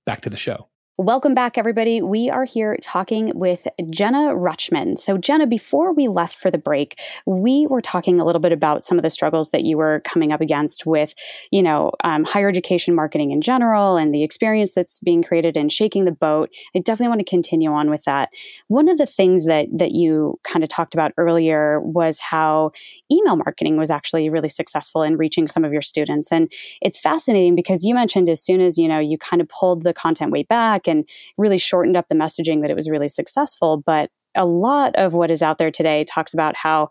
back 0.07 0.23
to 0.23 0.31
the 0.31 0.37
show. 0.37 0.69
Welcome 0.97 1.35
back, 1.35 1.59
everybody. 1.59 2.01
We 2.03 2.31
are 2.31 2.45
here 2.45 2.77
talking 2.81 3.33
with 3.35 3.67
Jenna 3.91 4.33
Rutschman. 4.33 4.97
So, 4.97 5.19
Jenna, 5.19 5.45
before 5.45 5.93
we 5.93 6.07
left 6.07 6.37
for 6.37 6.53
the 6.53 6.59
break, 6.59 7.01
we 7.27 7.67
were 7.69 7.81
talking 7.81 8.21
a 8.21 8.25
little 8.25 8.41
bit 8.41 8.53
about 8.53 8.85
some 8.85 8.97
of 8.97 9.03
the 9.03 9.11
struggles 9.11 9.51
that 9.51 9.65
you 9.65 9.77
were 9.77 10.03
coming 10.05 10.31
up 10.31 10.41
against 10.41 10.87
with, 10.87 11.17
you 11.51 11.65
know, 11.65 11.91
um, 12.05 12.23
higher 12.23 12.49
education 12.49 12.95
marketing 12.95 13.33
in 13.33 13.41
general 13.41 13.97
and 13.97 14.15
the 14.15 14.23
experience 14.23 14.73
that's 14.73 15.01
being 15.01 15.25
created 15.25 15.57
and 15.57 15.73
shaking 15.73 16.05
the 16.05 16.13
boat. 16.13 16.51
I 16.77 16.79
definitely 16.79 17.09
want 17.09 17.27
to 17.27 17.29
continue 17.29 17.73
on 17.73 17.91
with 17.91 18.05
that. 18.05 18.29
One 18.69 18.89
of 18.89 18.97
the 18.97 19.05
things 19.05 19.47
that 19.47 19.67
that 19.77 19.91
you 19.91 20.39
kind 20.45 20.63
of 20.63 20.69
talked 20.69 20.95
about 20.95 21.11
earlier 21.17 21.81
was 21.81 22.21
how 22.21 22.71
email 23.11 23.35
marketing 23.35 23.79
was 23.79 23.91
actually 23.91 24.31
really 24.31 24.49
successful 24.49 25.03
in 25.03 25.17
reaching 25.17 25.49
some 25.49 25.65
of 25.65 25.73
your 25.73 25.83
students, 25.83 26.31
and 26.31 26.53
it's 26.81 27.01
fascinating 27.01 27.57
because 27.57 27.83
you 27.83 27.97
mentioned 27.97 28.29
as 28.29 28.41
soon 28.41 28.61
as 28.61 28.79
you 28.79 28.87
know 28.87 29.01
you 29.01 29.19
kind 29.19 29.43
of 29.43 29.49
pulled 29.49 29.83
the 29.83 29.93
content 29.93 30.31
way 30.31 30.45
back 30.45 30.84
and 30.89 31.09
really 31.37 31.59
shortened 31.59 31.97
up 31.97 32.09
the 32.09 32.15
messaging 32.15 32.61
that 32.61 32.71
it 32.71 32.77
was 32.77 32.91
really 32.91 33.09
successful. 33.09 33.83
But 33.85 34.11
a 34.35 34.45
lot 34.45 34.95
of 34.97 35.15
what 35.15 35.31
is 35.31 35.43
out 35.43 35.59
there 35.59 35.71
today 35.71 36.05
talks 36.05 36.35
about 36.35 36.57
how 36.57 36.89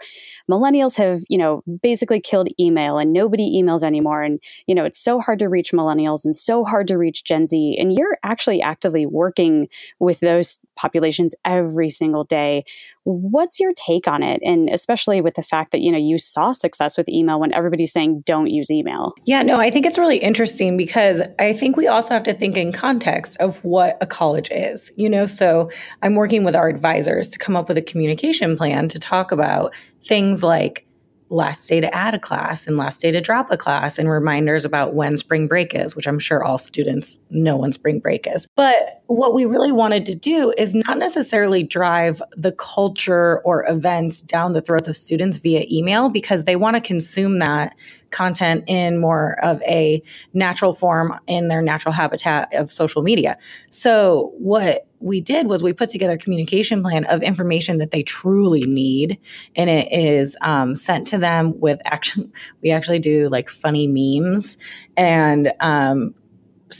millennials 0.49 0.97
have, 0.97 1.21
you 1.27 1.37
know, 1.37 1.61
basically 1.81 2.19
killed 2.19 2.47
email 2.59 2.97
and 2.97 3.11
nobody 3.11 3.61
emails 3.61 3.83
anymore. 3.83 4.21
And, 4.21 4.39
you 4.65 4.73
know, 4.73 4.85
it's 4.85 4.99
so 4.99 5.19
hard 5.19 5.39
to 5.39 5.49
reach 5.49 5.71
millennials 5.73 6.23
and 6.25 6.35
so 6.35 6.63
hard 6.63 6.87
to 6.87 6.97
reach 6.97 7.23
Gen 7.23 7.47
Z. 7.47 7.77
And 7.79 7.93
you're 7.93 8.17
actually 8.23 8.61
actively 8.61 9.05
working 9.05 9.67
with 9.99 10.19
those 10.21 10.59
populations 10.75 11.35
every 11.43 11.89
single 11.89 12.23
day. 12.23 12.63
What's 13.05 13.59
your 13.59 13.73
take 13.75 14.07
on 14.07 14.23
it? 14.23 14.41
And 14.43 14.69
especially 14.69 15.19
with 15.21 15.35
the 15.35 15.41
fact 15.41 15.71
that, 15.71 15.81
you 15.81 15.91
know, 15.91 15.97
you 15.97 16.17
saw 16.17 16.51
success 16.51 16.97
with 16.97 17.09
email 17.09 17.39
when 17.39 17.53
everybody's 17.53 17.91
saying 17.91 18.23
don't 18.25 18.47
use 18.47 18.71
email. 18.71 19.13
Yeah, 19.25 19.43
no, 19.43 19.57
I 19.57 19.69
think 19.69 19.85
it's 19.85 19.97
really 19.97 20.17
interesting 20.17 20.77
because 20.77 21.21
I 21.37 21.53
think 21.53 21.75
we 21.75 21.87
also 21.87 22.13
have 22.13 22.23
to 22.23 22.33
think 22.33 22.57
in 22.57 22.71
context 22.71 23.37
of 23.41 23.63
what 23.63 23.97
a 24.01 24.05
college 24.05 24.49
is. 24.51 24.91
You 24.95 25.09
know, 25.09 25.25
so 25.25 25.69
I'm 26.01 26.15
working 26.15 26.43
with 26.43 26.55
our 26.55 26.69
advisors 26.69 27.29
to 27.29 27.39
come 27.39 27.55
up 27.55 27.67
with 27.67 27.77
a 27.77 27.81
communication 27.81 28.57
plan 28.57 28.87
to 28.89 28.99
talk 28.99 29.31
about 29.31 29.73
things 30.05 30.43
like 30.43 30.85
last 31.33 31.67
day 31.67 31.81
to 31.81 31.93
add 31.93 32.13
a 32.13 32.19
class 32.19 32.67
and 32.67 32.77
last 32.77 33.01
day 33.01 33.11
to 33.11 33.19
drop 33.19 33.49
a 33.51 33.57
class 33.57 33.97
and 33.97 34.09
reminders 34.09 34.65
about 34.65 34.93
when 34.93 35.17
spring 35.17 35.47
break 35.47 35.73
is, 35.73 35.95
which 35.95 36.07
I'm 36.07 36.19
sure 36.19 36.43
all 36.43 36.57
students 36.57 37.17
know 37.29 37.57
when 37.57 37.71
spring 37.71 37.99
break 37.99 38.27
is. 38.27 38.47
But 38.55 39.01
what 39.07 39.33
we 39.33 39.45
really 39.45 39.71
wanted 39.71 40.05
to 40.07 40.15
do 40.15 40.53
is 40.57 40.75
not 40.75 40.97
necessarily 40.97 41.63
drive 41.63 42.21
the 42.37 42.51
culture 42.51 43.41
or 43.41 43.65
events 43.67 44.21
down 44.21 44.53
the 44.53 44.61
throats 44.61 44.87
of 44.87 44.95
students 44.95 45.37
via 45.37 45.65
email 45.71 46.09
because 46.09 46.45
they 46.45 46.55
want 46.55 46.75
to 46.75 46.81
consume 46.81 47.39
that 47.39 47.75
content 48.13 48.63
in 48.67 48.99
more 48.99 49.37
of 49.43 49.61
a 49.63 50.01
natural 50.33 50.73
form 50.73 51.19
in 51.27 51.49
their 51.49 51.61
natural 51.61 51.91
habitat 51.91 52.53
of 52.53 52.71
social 52.71 53.01
media. 53.01 53.37
So 53.69 54.31
what 54.37 54.87
we 54.99 55.19
did 55.19 55.47
was 55.47 55.61
we 55.61 55.73
put 55.73 55.89
together 55.89 56.13
a 56.13 56.17
communication 56.17 56.81
plan 56.81 57.03
of 57.05 57.21
information 57.21 57.79
that 57.79 57.91
they 57.91 58.03
truly 58.03 58.61
need 58.61 59.19
and 59.55 59.69
it 59.69 59.91
is 59.91 60.37
um, 60.41 60.75
sent 60.75 61.07
to 61.07 61.17
them 61.17 61.59
with 61.59 61.81
action 61.83 62.31
we 62.61 62.71
actually 62.71 62.99
do 62.99 63.27
like 63.27 63.49
funny 63.49 63.85
memes 63.85 64.57
and 64.95 65.51
um, 65.59 66.15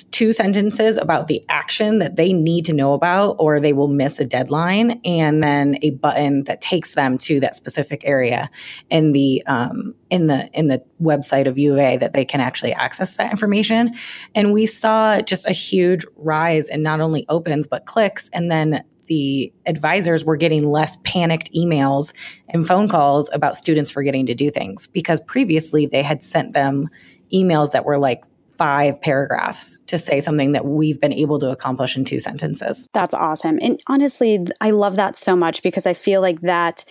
two 0.06 0.34
sentences 0.34 0.98
about 0.98 1.28
the 1.28 1.44
action 1.50 1.98
that 2.00 2.16
they 2.16 2.34
need 2.34 2.66
to 2.66 2.74
know 2.74 2.94
about 2.94 3.36
or 3.40 3.60
they 3.60 3.74
will 3.74 3.88
miss 3.88 4.20
a 4.20 4.26
deadline 4.26 5.00
and 5.06 5.44
then 5.44 5.78
a 5.82 5.92
button 5.92 6.44
that 6.46 6.62
takes 6.62 6.96
them 6.96 7.18
to 7.18 7.40
that 7.40 7.56
specific 7.56 8.02
area 8.06 8.50
in 8.90 9.12
the 9.12 9.44
um, 9.46 9.94
in 10.10 10.28
the 10.28 10.50
in 10.54 10.68
the 10.68 10.84
website 11.02 11.48
of 11.48 11.58
U 11.58 11.74
of 11.74 11.80
A 11.80 11.98
that 11.98 12.14
they 12.14 12.26
can 12.26 12.42
actually 12.42 12.74
access 12.74 13.18
that 13.18 13.32
information. 13.32 13.92
And 14.36 14.54
we 14.54 14.66
saw 14.66 15.22
just 15.22 15.48
a 15.48 15.54
huge 15.54 16.06
rise 16.16 16.70
in 16.70 16.82
not 16.82 17.02
only 17.02 17.26
opens 17.30 17.68
but 17.68 17.86
clicks 17.86 18.30
and 18.34 18.50
then 18.50 18.84
the 19.08 19.52
advisors 19.66 20.24
were 20.24 20.38
getting 20.38 20.70
less 20.70 20.98
panicked 21.04 21.52
emails 21.54 22.14
and 22.50 22.66
phone 22.66 22.88
calls 22.88 23.30
about 23.34 23.56
students 23.56 23.92
forgetting 23.92 24.26
to 24.26 24.34
do 24.34 24.50
things 24.50 24.88
because 24.88 25.20
previously 25.22 25.86
they 25.86 26.02
had 26.02 26.24
sent 26.24 26.54
them 26.54 26.90
emails 27.34 27.72
that 27.72 27.86
were 27.86 27.98
like 27.98 28.24
five 28.58 29.02
paragraphs 29.02 29.80
to 29.88 29.98
say 29.98 30.20
something 30.20 30.52
that 30.54 30.66
we've 30.66 31.00
been 31.00 31.14
able 31.14 31.40
to 31.40 31.50
accomplish 31.50 31.98
in 31.98 32.06
two 32.06 32.20
sentences. 32.20 32.88
That's 32.94 33.14
awesome. 33.14 33.60
And 33.62 33.82
honestly, 33.88 34.40
I 34.62 34.72
love 34.72 34.96
that 34.96 35.18
so 35.18 35.36
much 35.36 35.64
because 35.64 35.86
I 35.86 35.94
feel 35.94 36.22
like 36.22 36.42
that 36.42 36.86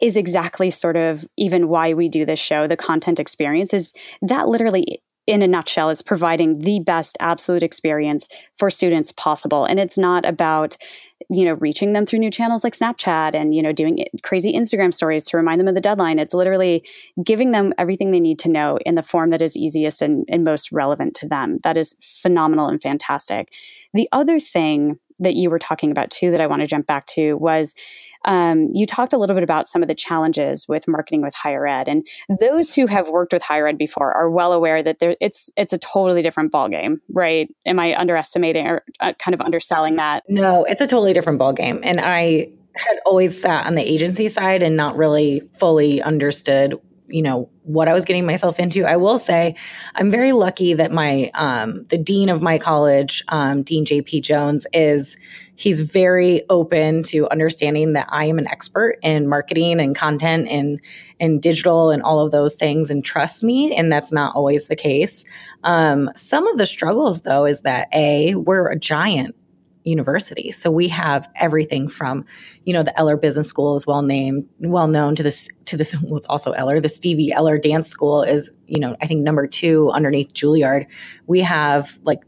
is 0.00 0.16
exactly 0.16 0.70
sort 0.70 0.96
of 0.96 1.26
even 1.36 1.68
why 1.68 1.94
we 1.94 2.08
do 2.08 2.24
this 2.24 2.38
show, 2.38 2.68
the 2.68 2.76
content 2.76 3.18
experience 3.18 3.74
is 3.74 3.92
that 4.22 4.48
literally 4.48 5.02
in 5.26 5.42
a 5.42 5.46
nutshell 5.46 5.90
is 5.90 6.00
providing 6.00 6.60
the 6.60 6.80
best 6.80 7.16
absolute 7.20 7.62
experience 7.62 8.28
for 8.56 8.70
students 8.70 9.12
possible 9.12 9.66
and 9.66 9.78
it's 9.78 9.98
not 9.98 10.24
about 10.24 10.76
you 11.30 11.44
know 11.44 11.54
reaching 11.54 11.92
them 11.92 12.06
through 12.06 12.20
new 12.20 12.30
channels 12.30 12.64
like 12.64 12.74
snapchat 12.74 13.34
and 13.34 13.54
you 13.54 13.62
know 13.62 13.72
doing 13.72 14.04
crazy 14.22 14.52
instagram 14.52 14.94
stories 14.94 15.24
to 15.24 15.36
remind 15.36 15.60
them 15.60 15.68
of 15.68 15.74
the 15.74 15.80
deadline. 15.80 16.18
It's 16.18 16.34
literally 16.34 16.84
giving 17.22 17.52
them 17.52 17.72
everything 17.78 18.10
they 18.10 18.20
need 18.20 18.38
to 18.40 18.48
know 18.48 18.78
in 18.84 18.94
the 18.94 19.02
form 19.02 19.30
that 19.30 19.42
is 19.42 19.56
easiest 19.56 20.02
and, 20.02 20.24
and 20.28 20.44
most 20.44 20.72
relevant 20.72 21.14
to 21.16 21.28
them. 21.28 21.58
That 21.62 21.76
is 21.76 21.96
phenomenal 22.02 22.68
and 22.68 22.82
fantastic. 22.82 23.52
The 23.94 24.08
other 24.12 24.40
thing 24.40 24.98
that 25.20 25.34
you 25.34 25.50
were 25.50 25.58
talking 25.58 25.90
about 25.90 26.10
too 26.10 26.30
that 26.30 26.40
i 26.40 26.46
want 26.46 26.60
to 26.60 26.66
jump 26.66 26.86
back 26.86 27.04
to 27.06 27.34
was 27.34 27.74
um, 28.24 28.68
you 28.72 28.86
talked 28.86 29.12
a 29.12 29.18
little 29.18 29.34
bit 29.34 29.42
about 29.42 29.68
some 29.68 29.82
of 29.82 29.88
the 29.88 29.94
challenges 29.94 30.66
with 30.68 30.88
marketing 30.88 31.22
with 31.22 31.34
higher 31.34 31.66
ed, 31.66 31.88
and 31.88 32.06
those 32.40 32.74
who 32.74 32.86
have 32.86 33.08
worked 33.08 33.32
with 33.32 33.42
higher 33.42 33.66
ed 33.66 33.78
before 33.78 34.12
are 34.12 34.30
well 34.30 34.52
aware 34.52 34.82
that 34.82 34.98
there, 34.98 35.16
it's 35.20 35.50
it's 35.56 35.72
a 35.72 35.78
totally 35.78 36.22
different 36.22 36.52
ballgame, 36.52 37.00
right? 37.10 37.48
Am 37.66 37.78
I 37.78 37.98
underestimating 37.98 38.66
or 38.66 38.84
uh, 39.00 39.12
kind 39.18 39.34
of 39.34 39.40
underselling 39.40 39.96
that? 39.96 40.24
No, 40.28 40.64
it's 40.64 40.80
a 40.80 40.86
totally 40.86 41.12
different 41.12 41.40
ballgame, 41.40 41.80
and 41.82 42.00
I 42.00 42.50
had 42.76 42.98
always 43.06 43.40
sat 43.40 43.66
on 43.66 43.74
the 43.74 43.82
agency 43.82 44.28
side 44.28 44.62
and 44.62 44.76
not 44.76 44.96
really 44.96 45.40
fully 45.58 46.00
understood 46.02 46.78
you 47.10 47.22
know 47.22 47.48
what 47.62 47.88
I 47.88 47.94
was 47.94 48.04
getting 48.04 48.26
myself 48.26 48.60
into. 48.60 48.84
I 48.84 48.96
will 48.96 49.18
say 49.18 49.56
I'm 49.94 50.10
very 50.10 50.32
lucky 50.32 50.74
that 50.74 50.92
my 50.92 51.30
um, 51.34 51.84
the 51.88 51.98
dean 51.98 52.28
of 52.28 52.42
my 52.42 52.58
college, 52.58 53.24
um, 53.28 53.62
Dean 53.62 53.84
J.P. 53.84 54.20
Jones, 54.20 54.66
is 54.72 55.16
he's 55.58 55.80
very 55.80 56.42
open 56.48 57.02
to 57.02 57.28
understanding 57.30 57.94
that 57.94 58.06
I 58.10 58.26
am 58.26 58.38
an 58.38 58.46
expert 58.46 58.96
in 59.02 59.28
marketing 59.28 59.80
and 59.80 59.94
content 59.94 60.48
and 60.48 60.80
and 61.20 61.42
digital 61.42 61.90
and 61.90 62.00
all 62.02 62.24
of 62.24 62.30
those 62.30 62.54
things, 62.54 62.90
and 62.90 63.04
trust 63.04 63.42
me. 63.42 63.76
And 63.76 63.90
that's 63.90 64.12
not 64.12 64.34
always 64.36 64.68
the 64.68 64.76
case. 64.76 65.24
Um, 65.64 66.10
some 66.14 66.46
of 66.46 66.56
the 66.58 66.66
struggles, 66.66 67.22
though, 67.22 67.44
is 67.44 67.62
that 67.62 67.88
a 67.92 68.36
we're 68.36 68.68
a 68.68 68.78
giant 68.78 69.34
university. 69.84 70.50
So 70.52 70.70
we 70.70 70.88
have 70.88 71.28
everything 71.36 71.88
from, 71.88 72.24
you 72.64 72.72
know, 72.72 72.82
the 72.82 72.96
Eller 72.98 73.16
Business 73.16 73.48
School 73.48 73.74
is 73.74 73.86
well 73.86 74.02
named, 74.02 74.46
well 74.60 74.86
known 74.86 75.14
to 75.16 75.22
this 75.22 75.48
to 75.66 75.76
this. 75.76 75.96
Well, 76.02 76.16
it's 76.16 76.26
also 76.26 76.52
Eller. 76.52 76.80
The 76.80 76.88
Stevie 76.88 77.32
Eller 77.32 77.58
Dance 77.58 77.88
School 77.88 78.22
is, 78.22 78.50
you 78.66 78.78
know, 78.78 78.96
I 79.00 79.06
think 79.06 79.22
number 79.22 79.46
two 79.46 79.90
underneath 79.90 80.32
Juilliard. 80.34 80.86
We 81.26 81.40
have 81.40 81.98
like 82.04 82.22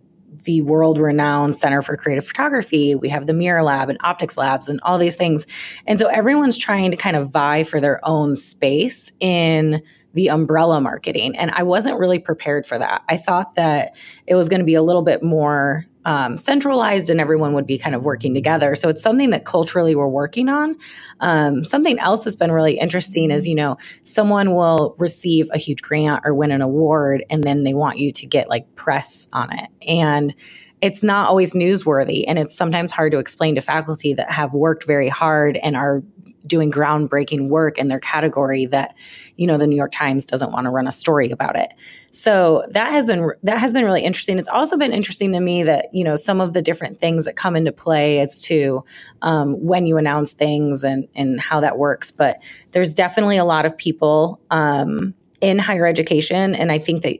the 0.44 0.62
world 0.62 0.98
renowned 0.98 1.57
Center 1.57 1.83
for 1.83 1.96
Creative 1.96 2.26
Photography. 2.26 2.94
We 2.94 3.09
have 3.09 3.26
the 3.26 3.35
Mirror 3.35 3.62
Lab 3.62 3.88
and 3.88 3.98
Optics 4.03 4.37
Labs 4.37 4.68
and 4.68 4.81
all 4.83 4.98
these 4.98 5.16
things. 5.16 5.46
And 5.87 5.98
so 5.98 6.07
everyone's 6.07 6.59
trying 6.59 6.90
to 6.90 6.96
kind 6.96 7.16
of 7.16 7.31
vie 7.31 7.64
for 7.64 7.81
their 7.81 8.00
own 8.03 8.37
space 8.37 9.12
in 9.20 9.83
the 10.14 10.28
umbrella 10.28 10.80
marketing. 10.80 11.36
And 11.36 11.50
I 11.52 11.62
wasn't 11.62 11.98
really 11.98 12.18
prepared 12.18 12.66
for 12.66 12.78
that. 12.78 13.02
I 13.08 13.16
thought 13.16 13.54
that 13.54 13.96
it 14.26 14.34
was 14.34 14.48
going 14.48 14.60
to 14.60 14.66
be 14.66 14.74
a 14.74 14.82
little 14.82 15.02
bit 15.02 15.22
more 15.22 15.86
um, 16.04 16.36
centralized 16.36 17.10
and 17.10 17.20
everyone 17.20 17.52
would 17.54 17.66
be 17.66 17.78
kind 17.78 17.94
of 17.94 18.04
working 18.04 18.32
together. 18.32 18.74
So 18.74 18.88
it's 18.88 19.02
something 19.02 19.30
that 19.30 19.44
culturally 19.44 19.94
we're 19.94 20.08
working 20.08 20.48
on. 20.48 20.76
Um, 21.20 21.62
something 21.62 21.98
else 21.98 22.24
that's 22.24 22.36
been 22.36 22.52
really 22.52 22.78
interesting 22.78 23.30
is, 23.30 23.46
you 23.46 23.54
know, 23.54 23.76
someone 24.04 24.54
will 24.54 24.94
receive 24.98 25.48
a 25.52 25.58
huge 25.58 25.82
grant 25.82 26.22
or 26.24 26.34
win 26.34 26.50
an 26.50 26.62
award 26.62 27.22
and 27.28 27.44
then 27.44 27.64
they 27.64 27.74
want 27.74 27.98
you 27.98 28.12
to 28.12 28.26
get 28.26 28.48
like 28.48 28.74
press 28.74 29.28
on 29.32 29.52
it. 29.52 29.68
And 29.86 30.34
it's 30.80 31.02
not 31.02 31.28
always 31.28 31.52
newsworthy 31.52 32.24
and 32.26 32.38
it's 32.38 32.56
sometimes 32.56 32.92
hard 32.92 33.12
to 33.12 33.18
explain 33.18 33.54
to 33.56 33.60
faculty 33.60 34.14
that 34.14 34.30
have 34.30 34.54
worked 34.54 34.86
very 34.86 35.08
hard 35.08 35.58
and 35.58 35.76
are 35.76 36.02
doing 36.46 36.70
groundbreaking 36.70 37.48
work 37.48 37.79
in 37.79 37.88
their 37.88 38.00
category 38.00 38.66
that 38.66 38.96
you 39.37 39.46
know 39.46 39.59
the 39.59 39.66
New 39.66 39.76
York 39.76 39.92
Times 39.92 40.24
doesn't 40.24 40.53
want 40.53 40.64
to 40.66 40.70
run 40.70 40.87
a 40.87 40.92
story 40.92 41.31
about 41.31 41.57
it. 41.57 41.72
So 42.11 42.64
that 42.70 42.90
has 42.90 43.07
been 43.07 43.31
that 43.42 43.59
has 43.59 43.72
been 43.72 43.85
really 43.85 44.03
interesting. 44.03 44.38
It's 44.38 44.48
also 44.48 44.76
been 44.76 44.92
interesting 44.92 45.33
to 45.33 45.40
me 45.40 45.62
that 45.64 45.88
you 45.92 46.05
know 46.05 46.16
some 46.16 46.40
of 46.40 46.53
the 46.53 46.62
different 46.62 46.98
things 46.98 47.24
that 47.24 47.37
come 47.37 47.57
into 47.57 47.72
play 47.72 48.20
as 48.20 48.40
to 48.42 48.85
um, 49.22 49.55
when 49.64 49.87
you 49.87 49.96
announce 49.96 50.35
things 50.35 50.85
and 50.85 51.09
and 51.14 51.40
how 51.40 51.61
that 51.61 51.79
works. 51.79 52.11
But 52.11 52.42
there's 52.72 52.94
definitely 52.94 53.37
a 53.37 53.44
lot 53.44 53.66
of 53.66 53.76
people 53.76 54.40
um, 54.50 55.14
in 55.40 55.59
higher 55.59 55.87
education, 55.87 56.55
and 56.55 56.70
I 56.72 56.79
think 56.79 57.03
that 57.03 57.18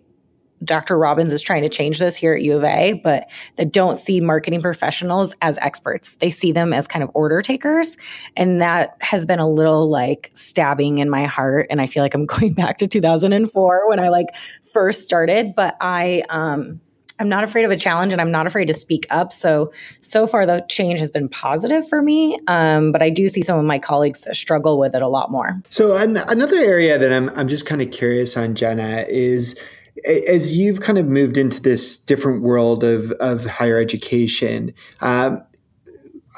Dr. 0.63 0.99
Robbins 0.99 1.33
is 1.33 1.43
trying 1.43 1.63
to 1.63 1.69
change 1.69 1.99
this 1.99 2.17
here 2.17 2.35
at 2.35 2.43
U 2.43 2.57
of 2.57 2.65
A, 2.65 2.95
but 3.05 3.29
that 3.57 3.73
don't 3.73 3.97
see 3.97 4.21
marketing 4.21 4.61
professionals 4.61 5.35
as 5.41 5.59
experts. 5.59 6.17
They 6.17 6.29
see 6.29 6.53
them 6.53 6.73
as 6.73 6.87
kind 6.87 7.03
of 7.03 7.11
order 7.15 7.41
takers. 7.43 7.97
And 8.37 8.61
that 8.61 8.97
has 9.01 9.25
been 9.25 9.39
a 9.39 9.49
little 9.49 9.89
like 9.89 10.31
stabbing 10.35 10.99
in 10.99 11.09
my 11.09 11.25
heart. 11.25 11.67
And 11.71 11.81
I 11.81 11.87
feel 11.87 12.03
like 12.03 12.15
I'm 12.15 12.27
going 12.31 12.53
back 12.53 12.77
to 12.79 12.87
2004 12.87 13.89
when 13.89 13.99
I 13.99 14.09
like 14.09 14.29
first 14.73 15.05
started. 15.05 15.55
But 15.55 15.77
I, 15.81 16.23
um, 16.29 16.81
I'm 17.21 17.29
not 17.29 17.45
afraid 17.45 17.65
of 17.65 17.71
a 17.71 17.77
challenge 17.77 18.13
and 18.13 18.21
I'm 18.21 18.31
not 18.31 18.47
afraid 18.47 18.67
to 18.67 18.75
speak 18.75 19.07
up. 19.11 19.31
So, 19.31 19.73
so 20.01 20.27
far 20.27 20.47
the 20.47 20.65
change 20.71 21.01
has 21.01 21.11
been 21.11 21.29
positive 21.29 21.87
for 21.87 22.01
me. 22.01 22.39
Um, 22.49 22.93
but 22.93 23.03
I 23.03 23.11
do 23.11 23.29
see 23.29 23.43
some 23.43 23.59
of 23.59 23.65
my 23.67 23.79
colleagues 23.79 24.27
struggle 24.33 24.79
with 24.79 24.95
it 24.95 25.03
a 25.03 25.09
lot 25.09 25.31
more. 25.31 25.63
So, 25.69 25.97
an- 25.97 26.17
another 26.17 26.57
area 26.57 26.99
that 26.99 27.13
I'm, 27.13 27.29
I'm 27.31 27.47
just 27.47 27.67
kind 27.67 27.83
of 27.83 27.91
curious 27.91 28.39
on, 28.39 28.55
Jenna, 28.55 29.05
is 29.07 29.59
as 30.05 30.57
you've 30.57 30.81
kind 30.81 30.99
of 30.99 31.07
moved 31.07 31.37
into 31.37 31.61
this 31.61 31.97
different 31.97 32.43
world 32.43 32.85
of, 32.85 33.13
of 33.13 33.45
higher 33.47 33.79
education, 33.79 34.73
um, 35.01 35.43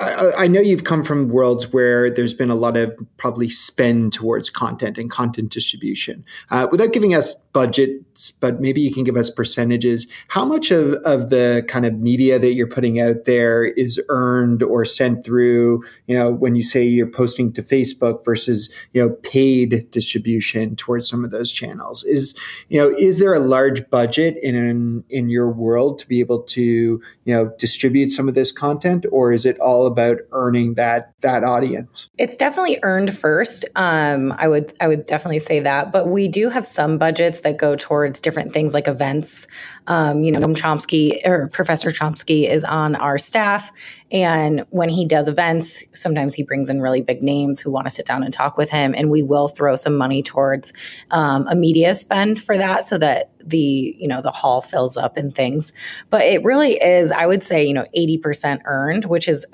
I, 0.02 0.46
know 0.46 0.60
you've 0.60 0.84
come 0.84 1.04
from 1.04 1.28
worlds 1.28 1.72
where 1.72 2.10
there's 2.10 2.34
been 2.34 2.50
a 2.50 2.54
lot 2.54 2.76
of 2.76 2.94
probably 3.16 3.48
spend 3.48 4.12
towards 4.12 4.50
content 4.50 4.98
and 4.98 5.10
content 5.10 5.50
distribution. 5.50 6.24
Uh, 6.50 6.68
without 6.70 6.92
giving 6.92 7.14
us 7.14 7.34
budgets, 7.52 8.30
but 8.30 8.60
maybe 8.60 8.80
you 8.80 8.92
can 8.92 9.04
give 9.04 9.16
us 9.16 9.30
percentages. 9.30 10.06
How 10.28 10.44
much 10.44 10.70
of, 10.70 10.94
of 11.04 11.30
the 11.30 11.64
kind 11.68 11.84
of 11.84 11.98
media 11.98 12.38
that 12.38 12.54
you're 12.54 12.66
putting 12.66 13.00
out 13.00 13.24
there 13.24 13.64
is 13.64 14.00
earned 14.08 14.62
or 14.62 14.84
sent 14.84 15.24
through, 15.24 15.84
you 16.06 16.16
know, 16.16 16.30
when 16.30 16.54
you 16.54 16.62
say 16.62 16.84
you're 16.84 17.06
posting 17.06 17.52
to 17.52 17.62
Facebook 17.62 18.24
versus, 18.24 18.72
you 18.92 19.02
know, 19.02 19.10
paid 19.10 19.90
distribution 19.90 20.76
towards 20.76 21.08
some 21.08 21.24
of 21.24 21.30
those 21.30 21.52
channels? 21.52 22.04
Is, 22.04 22.34
you 22.68 22.78
know, 22.78 22.94
is 22.98 23.20
there 23.20 23.34
a 23.34 23.40
large 23.40 23.88
budget 23.90 24.36
in, 24.42 25.04
in 25.10 25.28
your 25.28 25.50
world 25.50 25.98
to 26.00 26.08
be 26.08 26.20
able 26.20 26.42
to, 26.42 26.62
you 26.62 27.02
know, 27.34 27.52
distribute 27.58 28.10
some 28.10 28.28
of 28.28 28.34
this 28.34 28.52
content 28.52 29.04
or 29.12 29.32
is 29.32 29.46
it 29.46 29.58
all 29.60 29.86
about 29.92 30.18
earning 30.32 30.74
that, 30.74 31.12
that 31.20 31.44
audience? 31.44 32.10
It's 32.18 32.36
definitely 32.36 32.78
earned 32.82 33.16
first. 33.16 33.64
Um, 33.76 34.34
I 34.38 34.48
would, 34.48 34.72
I 34.80 34.88
would 34.88 35.06
definitely 35.06 35.38
say 35.38 35.60
that, 35.60 35.92
but 35.92 36.08
we 36.08 36.28
do 36.28 36.48
have 36.48 36.66
some 36.66 36.98
budgets 36.98 37.42
that 37.42 37.58
go 37.58 37.74
towards 37.74 38.20
different 38.20 38.52
things 38.52 38.74
like 38.74 38.88
events. 38.88 39.46
Um, 39.86 40.22
you 40.22 40.32
know, 40.32 40.40
Chomsky 40.40 41.24
or 41.26 41.48
Professor 41.48 41.90
Chomsky 41.90 42.48
is 42.48 42.64
on 42.64 42.96
our 42.96 43.18
staff. 43.18 43.70
And 44.10 44.64
when 44.70 44.88
he 44.88 45.04
does 45.06 45.28
events, 45.28 45.84
sometimes 45.94 46.34
he 46.34 46.42
brings 46.42 46.68
in 46.68 46.80
really 46.80 47.00
big 47.00 47.22
names 47.22 47.60
who 47.60 47.70
want 47.70 47.86
to 47.86 47.90
sit 47.90 48.06
down 48.06 48.22
and 48.22 48.32
talk 48.32 48.56
with 48.56 48.70
him. 48.70 48.94
And 48.96 49.10
we 49.10 49.22
will 49.22 49.48
throw 49.48 49.76
some 49.76 49.96
money 49.96 50.22
towards 50.22 50.72
um, 51.10 51.46
a 51.48 51.54
media 51.54 51.94
spend 51.94 52.40
for 52.40 52.56
that 52.58 52.84
so 52.84 52.98
that 52.98 53.30
the, 53.44 53.96
you 53.98 54.06
know, 54.06 54.20
the 54.20 54.30
hall 54.30 54.60
fills 54.60 54.96
up 54.96 55.16
and 55.16 55.34
things. 55.34 55.72
But 56.10 56.22
it 56.22 56.44
really 56.44 56.74
is, 56.74 57.10
I 57.10 57.26
would 57.26 57.42
say, 57.42 57.64
you 57.64 57.74
know, 57.74 57.86
80% 57.96 58.60
earned, 58.66 59.06
which 59.06 59.28
is 59.28 59.46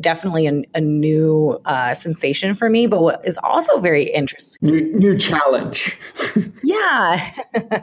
definitely 0.00 0.46
a, 0.46 0.62
a 0.74 0.80
new 0.80 1.58
uh, 1.64 1.94
sensation 1.94 2.54
for 2.54 2.68
me. 2.68 2.86
But 2.86 3.02
what 3.02 3.26
is 3.26 3.38
also 3.42 3.78
very 3.80 4.04
interesting, 4.04 4.70
new, 4.70 4.92
new 4.94 5.18
challenge. 5.18 5.96
yeah. 6.62 7.32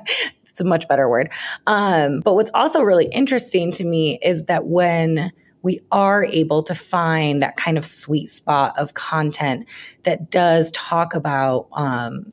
it's 0.54 0.62
a 0.62 0.66
much 0.66 0.88
better 0.88 1.10
word. 1.10 1.32
Um, 1.68 2.20
but 2.20 2.36
what's 2.36 2.52
also 2.54 2.82
really 2.82 3.06
interesting 3.08 3.72
to 3.72 3.84
me 3.84 4.20
is 4.22 4.44
that 4.46 4.68
when 4.68 5.32
we 5.64 5.80
are 5.92 6.26
able 6.26 6.62
to 6.62 6.76
find 6.76 7.42
that 7.42 7.56
kind 7.56 7.78
of 7.78 7.86
sweet 7.86 8.30
spot 8.30 8.78
of 8.78 8.94
content 8.94 9.68
that 10.04 10.30
does 10.30 10.72
talk 10.74 11.16
about 11.16 11.68
um, 11.72 12.32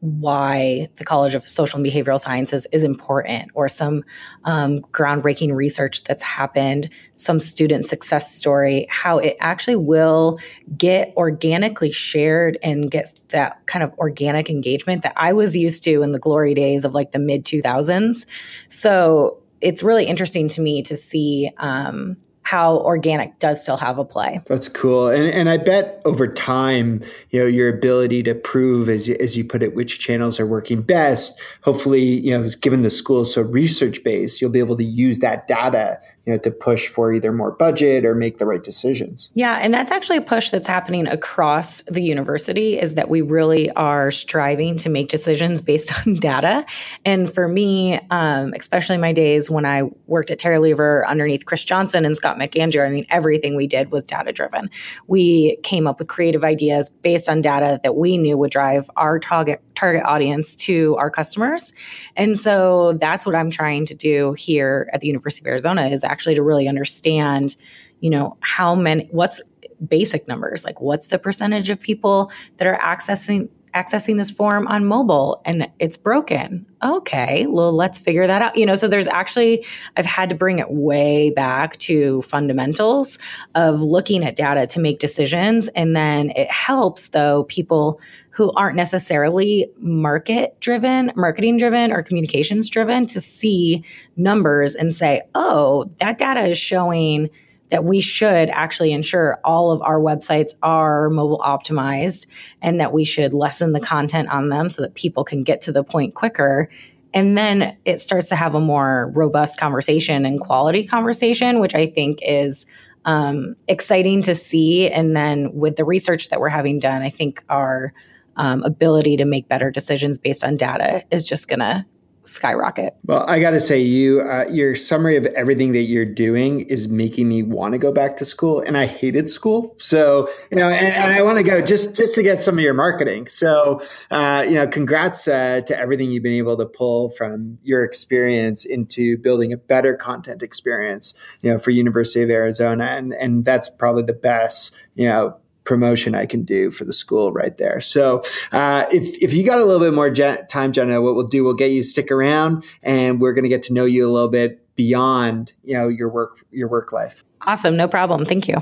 why 0.00 0.88
the 0.96 1.04
College 1.04 1.34
of 1.34 1.46
Social 1.46 1.78
and 1.78 1.86
Behavioral 1.86 2.18
Sciences 2.18 2.66
is 2.72 2.84
important, 2.84 3.50
or 3.54 3.68
some 3.68 4.02
um, 4.44 4.80
groundbreaking 4.92 5.54
research 5.54 6.04
that's 6.04 6.22
happened, 6.22 6.88
some 7.14 7.38
student 7.38 7.84
success 7.84 8.34
story, 8.34 8.86
how 8.90 9.18
it 9.18 9.36
actually 9.40 9.76
will 9.76 10.38
get 10.76 11.12
organically 11.16 11.92
shared 11.92 12.58
and 12.62 12.90
get 12.90 13.20
that 13.28 13.64
kind 13.66 13.82
of 13.82 13.92
organic 13.98 14.48
engagement 14.48 15.02
that 15.02 15.12
I 15.16 15.34
was 15.34 15.56
used 15.56 15.84
to 15.84 16.02
in 16.02 16.12
the 16.12 16.18
glory 16.18 16.54
days 16.54 16.84
of 16.84 16.94
like 16.94 17.12
the 17.12 17.18
mid 17.18 17.44
2000s. 17.44 18.26
So 18.68 19.38
it's 19.60 19.82
really 19.82 20.06
interesting 20.06 20.48
to 20.48 20.62
me 20.62 20.82
to 20.82 20.96
see. 20.96 21.50
Um, 21.58 22.16
how 22.50 22.78
organic 22.78 23.38
does 23.38 23.62
still 23.62 23.76
have 23.76 23.96
a 23.96 24.04
play. 24.04 24.40
That's 24.46 24.68
cool. 24.68 25.06
And 25.06 25.28
and 25.28 25.48
I 25.48 25.56
bet 25.56 26.02
over 26.04 26.26
time, 26.26 27.00
you 27.30 27.38
know, 27.38 27.46
your 27.46 27.68
ability 27.68 28.24
to 28.24 28.34
prove 28.34 28.88
as 28.88 29.06
you, 29.06 29.16
as 29.20 29.36
you 29.36 29.44
put 29.44 29.62
it 29.62 29.76
which 29.76 30.00
channels 30.00 30.40
are 30.40 30.46
working 30.46 30.82
best, 30.82 31.40
hopefully, 31.62 32.02
you 32.02 32.36
know, 32.36 32.44
given 32.60 32.82
the 32.82 32.90
school 32.90 33.24
so 33.24 33.42
research 33.42 34.02
based, 34.02 34.40
you'll 34.40 34.50
be 34.50 34.58
able 34.58 34.76
to 34.78 34.84
use 34.84 35.20
that 35.20 35.46
data 35.46 36.00
you 36.26 36.32
know 36.32 36.38
to 36.38 36.50
push 36.50 36.88
for 36.88 37.12
either 37.12 37.32
more 37.32 37.50
budget 37.52 38.04
or 38.04 38.14
make 38.14 38.38
the 38.38 38.46
right 38.46 38.62
decisions. 38.62 39.30
Yeah 39.34 39.58
and 39.60 39.72
that's 39.72 39.90
actually 39.90 40.18
a 40.18 40.22
push 40.22 40.50
that's 40.50 40.66
happening 40.66 41.06
across 41.06 41.82
the 41.82 42.02
university 42.02 42.78
is 42.78 42.94
that 42.94 43.08
we 43.08 43.22
really 43.22 43.70
are 43.72 44.10
striving 44.10 44.76
to 44.78 44.88
make 44.88 45.08
decisions 45.08 45.60
based 45.70 45.92
on 46.06 46.14
data. 46.14 46.64
And 47.04 47.32
for 47.32 47.48
me 47.48 48.00
um, 48.10 48.52
especially 48.54 48.98
my 48.98 49.12
days 49.12 49.50
when 49.50 49.64
i 49.64 49.82
worked 50.06 50.30
at 50.30 50.38
terry 50.38 50.58
lever 50.58 51.06
underneath 51.06 51.46
chris 51.46 51.64
johnson 51.64 52.04
and 52.04 52.16
scott 52.16 52.36
mcandrew 52.36 52.86
i 52.86 52.90
mean 52.90 53.06
everything 53.08 53.56
we 53.56 53.66
did 53.66 53.90
was 53.90 54.02
data 54.02 54.32
driven 54.32 54.70
we 55.06 55.56
came 55.62 55.86
up 55.86 55.98
with 55.98 56.08
creative 56.08 56.44
ideas 56.44 56.88
based 57.02 57.28
on 57.28 57.40
data 57.40 57.80
that 57.82 57.96
we 57.96 58.18
knew 58.18 58.36
would 58.36 58.50
drive 58.50 58.90
our 58.96 59.18
target 59.18 59.62
target 59.80 60.04
audience 60.04 60.54
to 60.54 60.94
our 60.96 61.10
customers. 61.10 61.72
And 62.14 62.38
so 62.38 62.92
that's 63.00 63.24
what 63.24 63.34
I'm 63.34 63.50
trying 63.50 63.86
to 63.86 63.94
do 63.94 64.34
here 64.34 64.90
at 64.92 65.00
the 65.00 65.06
University 65.06 65.42
of 65.42 65.46
Arizona 65.48 65.86
is 65.88 66.04
actually 66.04 66.34
to 66.34 66.42
really 66.42 66.68
understand, 66.68 67.56
you 68.00 68.10
know, 68.10 68.36
how 68.40 68.74
many 68.74 69.08
what's 69.10 69.40
basic 69.88 70.28
numbers, 70.28 70.64
like 70.64 70.80
what's 70.82 71.06
the 71.06 71.18
percentage 71.18 71.70
of 71.70 71.80
people 71.80 72.30
that 72.58 72.68
are 72.68 72.76
accessing 72.78 73.48
accessing 73.74 74.16
this 74.16 74.30
form 74.30 74.66
on 74.68 74.84
mobile 74.84 75.40
and 75.44 75.70
it's 75.78 75.96
broken. 75.96 76.66
Okay, 76.82 77.46
well, 77.46 77.72
let's 77.72 77.98
figure 77.98 78.26
that 78.26 78.42
out. 78.42 78.56
You 78.56 78.66
know, 78.66 78.74
so 78.74 78.88
there's 78.88 79.08
actually, 79.08 79.64
I've 79.96 80.06
had 80.06 80.30
to 80.30 80.34
bring 80.34 80.58
it 80.58 80.70
way 80.70 81.30
back 81.30 81.76
to 81.78 82.22
fundamentals 82.22 83.18
of 83.54 83.80
looking 83.80 84.24
at 84.24 84.36
data 84.36 84.66
to 84.68 84.80
make 84.80 84.98
decisions. 84.98 85.68
And 85.68 85.94
then 85.94 86.30
it 86.30 86.50
helps, 86.50 87.08
though, 87.08 87.44
people 87.44 88.00
who 88.30 88.50
aren't 88.52 88.76
necessarily 88.76 89.70
market 89.78 90.58
driven, 90.60 91.12
marketing 91.16 91.58
driven, 91.58 91.92
or 91.92 92.02
communications 92.02 92.70
driven 92.70 93.04
to 93.06 93.20
see 93.20 93.84
numbers 94.16 94.74
and 94.74 94.94
say, 94.94 95.22
oh, 95.34 95.90
that 95.98 96.16
data 96.16 96.40
is 96.42 96.58
showing 96.58 97.28
that 97.70 97.84
we 97.84 98.00
should 98.00 98.50
actually 98.50 98.92
ensure 98.92 99.38
all 99.44 99.70
of 99.70 99.80
our 99.82 99.98
websites 99.98 100.56
are 100.62 101.08
mobile 101.10 101.38
optimized 101.38 102.26
and 102.60 102.80
that 102.80 102.92
we 102.92 103.04
should 103.04 103.32
lessen 103.32 103.72
the 103.72 103.80
content 103.80 104.28
on 104.28 104.48
them 104.48 104.70
so 104.70 104.82
that 104.82 104.94
people 104.94 105.24
can 105.24 105.42
get 105.42 105.60
to 105.62 105.72
the 105.72 105.82
point 105.82 106.14
quicker. 106.14 106.68
And 107.14 107.36
then 107.36 107.76
it 107.84 108.00
starts 108.00 108.28
to 108.28 108.36
have 108.36 108.54
a 108.54 108.60
more 108.60 109.10
robust 109.14 109.58
conversation 109.58 110.24
and 110.24 110.40
quality 110.40 110.86
conversation, 110.86 111.60
which 111.60 111.74
I 111.74 111.86
think 111.86 112.18
is 112.22 112.66
um, 113.04 113.56
exciting 113.66 114.22
to 114.22 114.34
see. 114.34 114.88
And 114.88 115.16
then 115.16 115.52
with 115.54 115.76
the 115.76 115.84
research 115.84 116.28
that 116.28 116.40
we're 116.40 116.48
having 116.50 116.78
done, 116.78 117.02
I 117.02 117.08
think 117.08 117.42
our 117.48 117.92
um, 118.36 118.62
ability 118.62 119.16
to 119.18 119.24
make 119.24 119.48
better 119.48 119.70
decisions 119.70 120.18
based 120.18 120.44
on 120.44 120.56
data 120.56 121.04
is 121.10 121.24
just 121.24 121.48
going 121.48 121.60
to 121.60 121.84
skyrocket. 122.24 122.94
Well, 123.04 123.24
I 123.28 123.40
got 123.40 123.50
to 123.50 123.60
say, 123.60 123.80
you 123.80 124.20
uh, 124.20 124.46
your 124.50 124.74
summary 124.74 125.16
of 125.16 125.26
everything 125.26 125.72
that 125.72 125.82
you're 125.82 126.04
doing 126.04 126.60
is 126.62 126.88
making 126.88 127.28
me 127.28 127.42
want 127.42 127.72
to 127.72 127.78
go 127.78 127.92
back 127.92 128.16
to 128.18 128.24
school, 128.24 128.60
and 128.60 128.76
I 128.76 128.86
hated 128.86 129.30
school. 129.30 129.74
So 129.78 130.28
you 130.50 130.58
know, 130.58 130.68
and, 130.68 130.94
and 130.94 131.12
I 131.12 131.22
want 131.22 131.38
to 131.38 131.44
go 131.44 131.60
just 131.60 131.94
just 131.94 132.14
to 132.14 132.22
get 132.22 132.40
some 132.40 132.58
of 132.58 132.64
your 132.64 132.74
marketing. 132.74 133.28
So 133.28 133.82
uh, 134.10 134.44
you 134.46 134.54
know, 134.54 134.66
congrats 134.66 135.26
uh, 135.28 135.62
to 135.62 135.78
everything 135.78 136.10
you've 136.10 136.22
been 136.22 136.32
able 136.32 136.56
to 136.56 136.66
pull 136.66 137.10
from 137.10 137.58
your 137.62 137.84
experience 137.84 138.64
into 138.64 139.18
building 139.18 139.52
a 139.52 139.56
better 139.56 139.94
content 139.94 140.42
experience. 140.42 141.14
You 141.40 141.52
know, 141.52 141.58
for 141.58 141.70
University 141.70 142.22
of 142.22 142.30
Arizona, 142.30 142.84
and 142.84 143.14
and 143.14 143.44
that's 143.44 143.68
probably 143.68 144.02
the 144.02 144.12
best. 144.12 144.74
You 144.94 145.08
know 145.08 145.36
promotion 145.70 146.16
I 146.16 146.26
can 146.26 146.42
do 146.42 146.72
for 146.72 146.84
the 146.84 146.92
school 146.92 147.30
right 147.32 147.56
there. 147.56 147.80
So 147.80 148.22
uh, 148.50 148.86
if, 148.90 149.16
if 149.22 149.32
you 149.32 149.46
got 149.46 149.60
a 149.60 149.64
little 149.64 149.78
bit 149.78 149.94
more 149.94 150.10
je- 150.10 150.38
time, 150.50 150.72
Jenna, 150.72 151.00
what 151.00 151.14
we'll 151.14 151.28
do, 151.28 151.44
we'll 151.44 151.54
get 151.54 151.70
you 151.70 151.84
stick 151.84 152.10
around 152.10 152.64
and 152.82 153.20
we're 153.20 153.34
going 153.34 153.44
to 153.44 153.48
get 153.48 153.62
to 153.64 153.72
know 153.72 153.84
you 153.84 154.04
a 154.04 154.10
little 154.10 154.28
bit 154.28 154.66
beyond, 154.74 155.52
you 155.62 155.74
know, 155.74 155.86
your 155.86 156.08
work, 156.08 156.44
your 156.50 156.68
work 156.68 156.90
life. 156.90 157.22
Awesome. 157.42 157.76
No 157.76 157.86
problem. 157.86 158.24
Thank 158.24 158.48
you. 158.48 158.56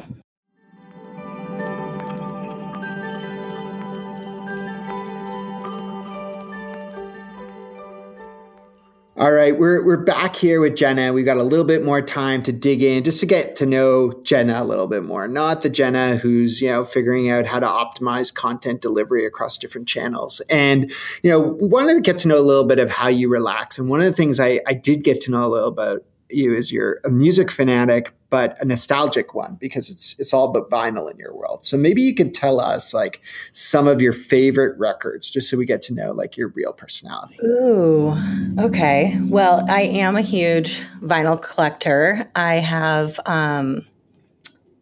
All 9.18 9.32
right, 9.32 9.58
we're 9.58 9.84
we're 9.84 9.96
back 9.96 10.36
here 10.36 10.60
with 10.60 10.76
Jenna. 10.76 11.12
We've 11.12 11.24
got 11.24 11.38
a 11.38 11.42
little 11.42 11.64
bit 11.64 11.84
more 11.84 12.00
time 12.00 12.40
to 12.44 12.52
dig 12.52 12.84
in, 12.84 13.02
just 13.02 13.18
to 13.18 13.26
get 13.26 13.56
to 13.56 13.66
know 13.66 14.12
Jenna 14.22 14.62
a 14.62 14.64
little 14.64 14.86
bit 14.86 15.02
more. 15.02 15.26
Not 15.26 15.62
the 15.62 15.70
Jenna 15.70 16.18
who's 16.18 16.62
you 16.62 16.68
know 16.68 16.84
figuring 16.84 17.28
out 17.28 17.44
how 17.44 17.58
to 17.58 17.66
optimize 17.66 18.32
content 18.32 18.80
delivery 18.80 19.26
across 19.26 19.58
different 19.58 19.88
channels. 19.88 20.40
And 20.48 20.92
you 21.24 21.30
know, 21.32 21.40
we 21.40 21.66
wanted 21.66 21.94
to 21.94 22.00
get 22.00 22.20
to 22.20 22.28
know 22.28 22.38
a 22.38 22.46
little 22.46 22.62
bit 22.62 22.78
of 22.78 22.92
how 22.92 23.08
you 23.08 23.28
relax. 23.28 23.76
And 23.76 23.90
one 23.90 23.98
of 23.98 24.06
the 24.06 24.12
things 24.12 24.38
I, 24.38 24.60
I 24.68 24.74
did 24.74 25.02
get 25.02 25.20
to 25.22 25.32
know 25.32 25.44
a 25.44 25.48
little 25.48 25.68
about 25.68 26.04
you 26.30 26.54
is 26.54 26.72
you're 26.72 27.00
a 27.04 27.10
music 27.10 27.50
fanatic, 27.50 28.12
but 28.30 28.60
a 28.60 28.64
nostalgic 28.64 29.34
one 29.34 29.56
because 29.60 29.90
it's 29.90 30.18
it's 30.18 30.32
all 30.32 30.50
about 30.50 30.70
vinyl 30.70 31.10
in 31.10 31.18
your 31.18 31.34
world. 31.34 31.64
So 31.64 31.76
maybe 31.76 32.02
you 32.02 32.14
could 32.14 32.34
tell 32.34 32.60
us 32.60 32.92
like 32.92 33.20
some 33.52 33.86
of 33.86 34.02
your 34.02 34.12
favorite 34.12 34.78
records, 34.78 35.30
just 35.30 35.48
so 35.50 35.56
we 35.56 35.64
get 35.66 35.82
to 35.82 35.94
know 35.94 36.12
like 36.12 36.36
your 36.36 36.48
real 36.48 36.72
personality. 36.72 37.38
Ooh, 37.44 38.16
okay. 38.58 39.18
Well, 39.28 39.64
I 39.68 39.82
am 39.82 40.16
a 40.16 40.22
huge 40.22 40.80
vinyl 41.00 41.40
collector. 41.40 42.28
I 42.34 42.56
have. 42.56 43.18
um 43.26 43.84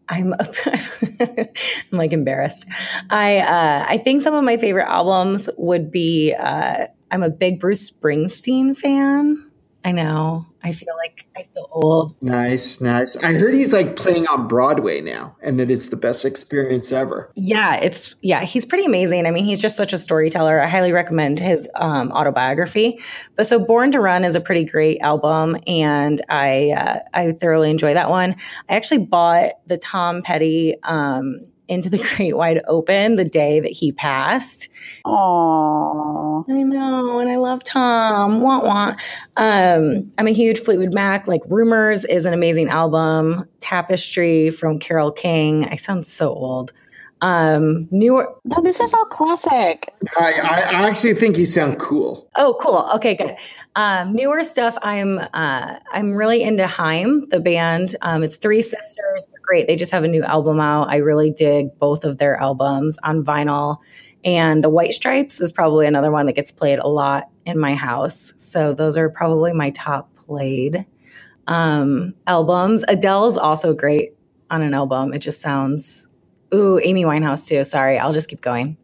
I'm 0.08 0.34
I'm 0.66 1.48
like 1.90 2.12
embarrassed. 2.12 2.66
I 3.10 3.38
uh, 3.38 3.86
I 3.88 3.98
think 3.98 4.22
some 4.22 4.34
of 4.34 4.44
my 4.44 4.56
favorite 4.56 4.88
albums 4.88 5.48
would 5.56 5.90
be. 5.90 6.32
Uh, 6.32 6.86
I'm 7.10 7.22
a 7.22 7.30
big 7.30 7.60
Bruce 7.60 7.90
Springsteen 7.90 8.76
fan. 8.76 9.42
I 9.84 9.92
know. 9.92 10.46
I 10.66 10.72
feel 10.72 10.94
like 10.96 11.24
I 11.36 11.46
feel 11.54 11.68
old. 11.70 12.20
Nice, 12.20 12.80
nice. 12.80 13.14
I 13.16 13.34
heard 13.34 13.54
he's 13.54 13.72
like 13.72 13.94
playing 13.94 14.26
on 14.26 14.48
Broadway 14.48 15.00
now 15.00 15.36
and 15.40 15.60
that 15.60 15.70
it's 15.70 15.90
the 15.90 15.96
best 15.96 16.24
experience 16.24 16.90
ever. 16.90 17.30
Yeah, 17.36 17.76
it's 17.76 18.16
yeah, 18.22 18.42
he's 18.42 18.66
pretty 18.66 18.84
amazing. 18.84 19.26
I 19.26 19.30
mean, 19.30 19.44
he's 19.44 19.60
just 19.60 19.76
such 19.76 19.92
a 19.92 19.98
storyteller. 19.98 20.60
I 20.60 20.66
highly 20.66 20.90
recommend 20.90 21.38
his 21.38 21.68
um, 21.76 22.10
autobiography. 22.10 22.98
But 23.36 23.46
so 23.46 23.60
Born 23.60 23.92
to 23.92 24.00
Run 24.00 24.24
is 24.24 24.34
a 24.34 24.40
pretty 24.40 24.64
great 24.64 24.98
album 25.02 25.56
and 25.68 26.20
I 26.28 26.72
uh, 26.72 26.98
I 27.14 27.30
thoroughly 27.30 27.70
enjoy 27.70 27.94
that 27.94 28.10
one. 28.10 28.34
I 28.68 28.74
actually 28.74 29.06
bought 29.06 29.52
the 29.66 29.78
Tom 29.78 30.22
Petty 30.22 30.74
um, 30.82 31.36
into 31.68 31.90
the 31.90 31.98
great 32.16 32.36
wide 32.36 32.62
open 32.68 33.16
the 33.16 33.24
day 33.24 33.60
that 33.60 33.70
he 33.70 33.92
passed. 33.92 34.68
Oh, 35.04 36.44
I 36.48 36.52
know, 36.62 37.18
and 37.18 37.30
I 37.30 37.36
love 37.36 37.62
Tom. 37.64 38.40
Want 38.40 38.64
want. 38.64 39.00
Um, 39.36 40.08
I'm 40.18 40.26
a 40.26 40.32
huge 40.32 40.60
Fleetwood 40.60 40.94
Mac. 40.94 41.26
Like 41.26 41.42
Rumors 41.48 42.04
is 42.04 42.26
an 42.26 42.34
amazing 42.34 42.68
album. 42.68 43.48
Tapestry 43.60 44.50
from 44.50 44.78
Carole 44.78 45.12
King. 45.12 45.64
I 45.66 45.76
sound 45.76 46.06
so 46.06 46.28
old. 46.28 46.72
Um, 47.22 47.88
newer. 47.90 48.28
No, 48.44 48.60
this 48.62 48.78
is 48.78 48.92
all 48.92 49.06
classic. 49.06 49.92
I, 50.18 50.32
I 50.34 50.88
actually 50.88 51.14
think 51.14 51.38
you 51.38 51.46
sound 51.46 51.78
cool. 51.78 52.28
Oh, 52.36 52.56
cool. 52.60 52.88
Okay, 52.96 53.14
good. 53.14 53.36
Um, 53.74 54.14
newer 54.14 54.42
stuff. 54.42 54.76
I'm 54.82 55.18
uh, 55.18 55.76
I'm 55.92 56.12
really 56.12 56.42
into 56.42 56.66
Haim 56.66 57.20
the 57.30 57.40
band. 57.40 57.96
Um, 58.02 58.22
it's 58.22 58.36
three 58.36 58.62
sisters. 58.62 59.26
They're 59.30 59.40
great. 59.42 59.66
They 59.66 59.76
just 59.76 59.92
have 59.92 60.04
a 60.04 60.08
new 60.08 60.22
album 60.22 60.60
out. 60.60 60.88
I 60.88 60.96
really 60.96 61.30
dig 61.30 61.78
both 61.78 62.04
of 62.04 62.18
their 62.18 62.36
albums 62.36 62.98
on 63.02 63.24
vinyl. 63.24 63.78
And 64.24 64.60
the 64.60 64.70
White 64.70 64.92
Stripes 64.92 65.40
is 65.40 65.52
probably 65.52 65.86
another 65.86 66.10
one 66.10 66.26
that 66.26 66.34
gets 66.34 66.50
played 66.52 66.78
a 66.80 66.88
lot 66.88 67.30
in 67.46 67.58
my 67.58 67.74
house. 67.74 68.34
So 68.36 68.74
those 68.74 68.96
are 68.96 69.08
probably 69.08 69.52
my 69.52 69.70
top 69.70 70.14
played 70.16 70.84
um, 71.46 72.12
albums. 72.26 72.84
Adele's 72.88 73.38
also 73.38 73.72
great. 73.72 74.12
on 74.50 74.62
an 74.62 74.74
album. 74.74 75.12
It 75.12 75.20
just 75.20 75.40
sounds 75.40 76.08
ooh, 76.54 76.78
Amy 76.82 77.04
Winehouse 77.04 77.46
too. 77.48 77.64
Sorry, 77.64 77.98
I'll 77.98 78.12
just 78.12 78.28
keep 78.28 78.40
going. 78.40 78.76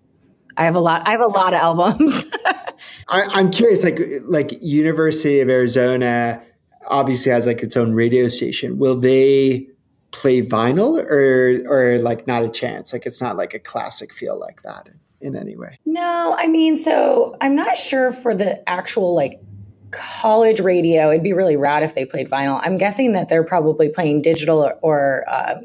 I 0.57 0.65
have 0.65 0.77
a 0.77 0.81
lot. 0.81 1.07
I 1.07 1.13
have 1.13 1.21
a 1.21 1.27
lot 1.27 1.55
of 1.55 1.61
albums. 1.61 2.27
I, 3.09 3.41
am 3.41 3.51
curious, 3.51 3.85
like 3.85 4.01
like 4.23 4.63
University 4.63 5.41
of 5.41 5.49
Arizona 5.49 6.43
obviously 6.89 7.33
has 7.33 7.47
like 7.47 7.63
its 7.63 7.77
own 7.77 7.93
radio 7.93 8.29
station. 8.29 8.79
Will 8.79 8.99
they 8.99 9.69
play 10.11 10.43
vinyl 10.43 11.03
or 11.03 11.63
or 11.67 11.99
like 11.99 12.27
not 12.27 12.45
a 12.45 12.49
chance? 12.49 12.93
Like 12.93 13.07
it's 13.07 13.21
not 13.21 13.37
like 13.37 13.55
a 13.55 13.59
classic 13.59 14.13
feel 14.13 14.39
like 14.39 14.63
that 14.63 14.89
in, 15.21 15.37
any 15.37 15.57
way. 15.57 15.79
No, 15.87 16.35
I 16.39 16.49
mean, 16.49 16.77
so 16.77 17.37
I'm 17.41 17.55
not 17.55 17.77
sure 17.77 18.13
for 18.13 18.35
the 18.35 18.69
actual 18.69 19.15
like 19.15 19.41
college 19.93 20.61
radio, 20.61 21.11
it'd 21.11 21.23
be 21.23 21.33
really 21.33 21.57
rad 21.57 21.83
if 21.83 21.95
they 21.95 22.05
played 22.05 22.29
vinyl. 22.29 22.61
I'm 22.63 22.77
guessing 22.77 23.13
that 23.13 23.29
they're 23.29 23.45
probably 23.45 23.89
playing 23.89 24.23
digital 24.23 24.65
or, 24.65 24.75
or 24.83 25.25
uh, 25.29 25.61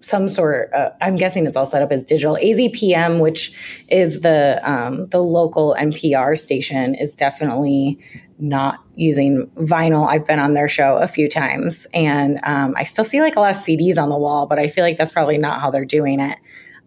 some 0.00 0.28
sort. 0.28 0.72
Uh, 0.72 0.90
I'm 1.00 1.16
guessing 1.16 1.46
it's 1.46 1.56
all 1.56 1.66
set 1.66 1.82
up 1.82 1.90
as 1.90 2.02
digital. 2.02 2.36
AZPM, 2.36 3.20
which 3.20 3.84
is 3.88 4.20
the 4.20 4.60
um, 4.62 5.06
the 5.08 5.22
local 5.22 5.76
NPR 5.78 6.38
station, 6.38 6.94
is 6.94 7.14
definitely 7.14 7.98
not 8.38 8.80
using 8.96 9.46
vinyl. 9.56 10.08
I've 10.08 10.26
been 10.26 10.38
on 10.38 10.52
their 10.52 10.68
show 10.68 10.96
a 10.96 11.06
few 11.06 11.28
times, 11.28 11.86
and 11.94 12.40
um, 12.44 12.74
I 12.76 12.82
still 12.84 13.04
see 13.04 13.20
like 13.20 13.36
a 13.36 13.40
lot 13.40 13.50
of 13.50 13.56
CDs 13.56 13.98
on 13.98 14.08
the 14.10 14.18
wall, 14.18 14.46
but 14.46 14.58
I 14.58 14.68
feel 14.68 14.84
like 14.84 14.96
that's 14.96 15.12
probably 15.12 15.38
not 15.38 15.60
how 15.60 15.70
they're 15.70 15.84
doing 15.84 16.20
it. 16.20 16.38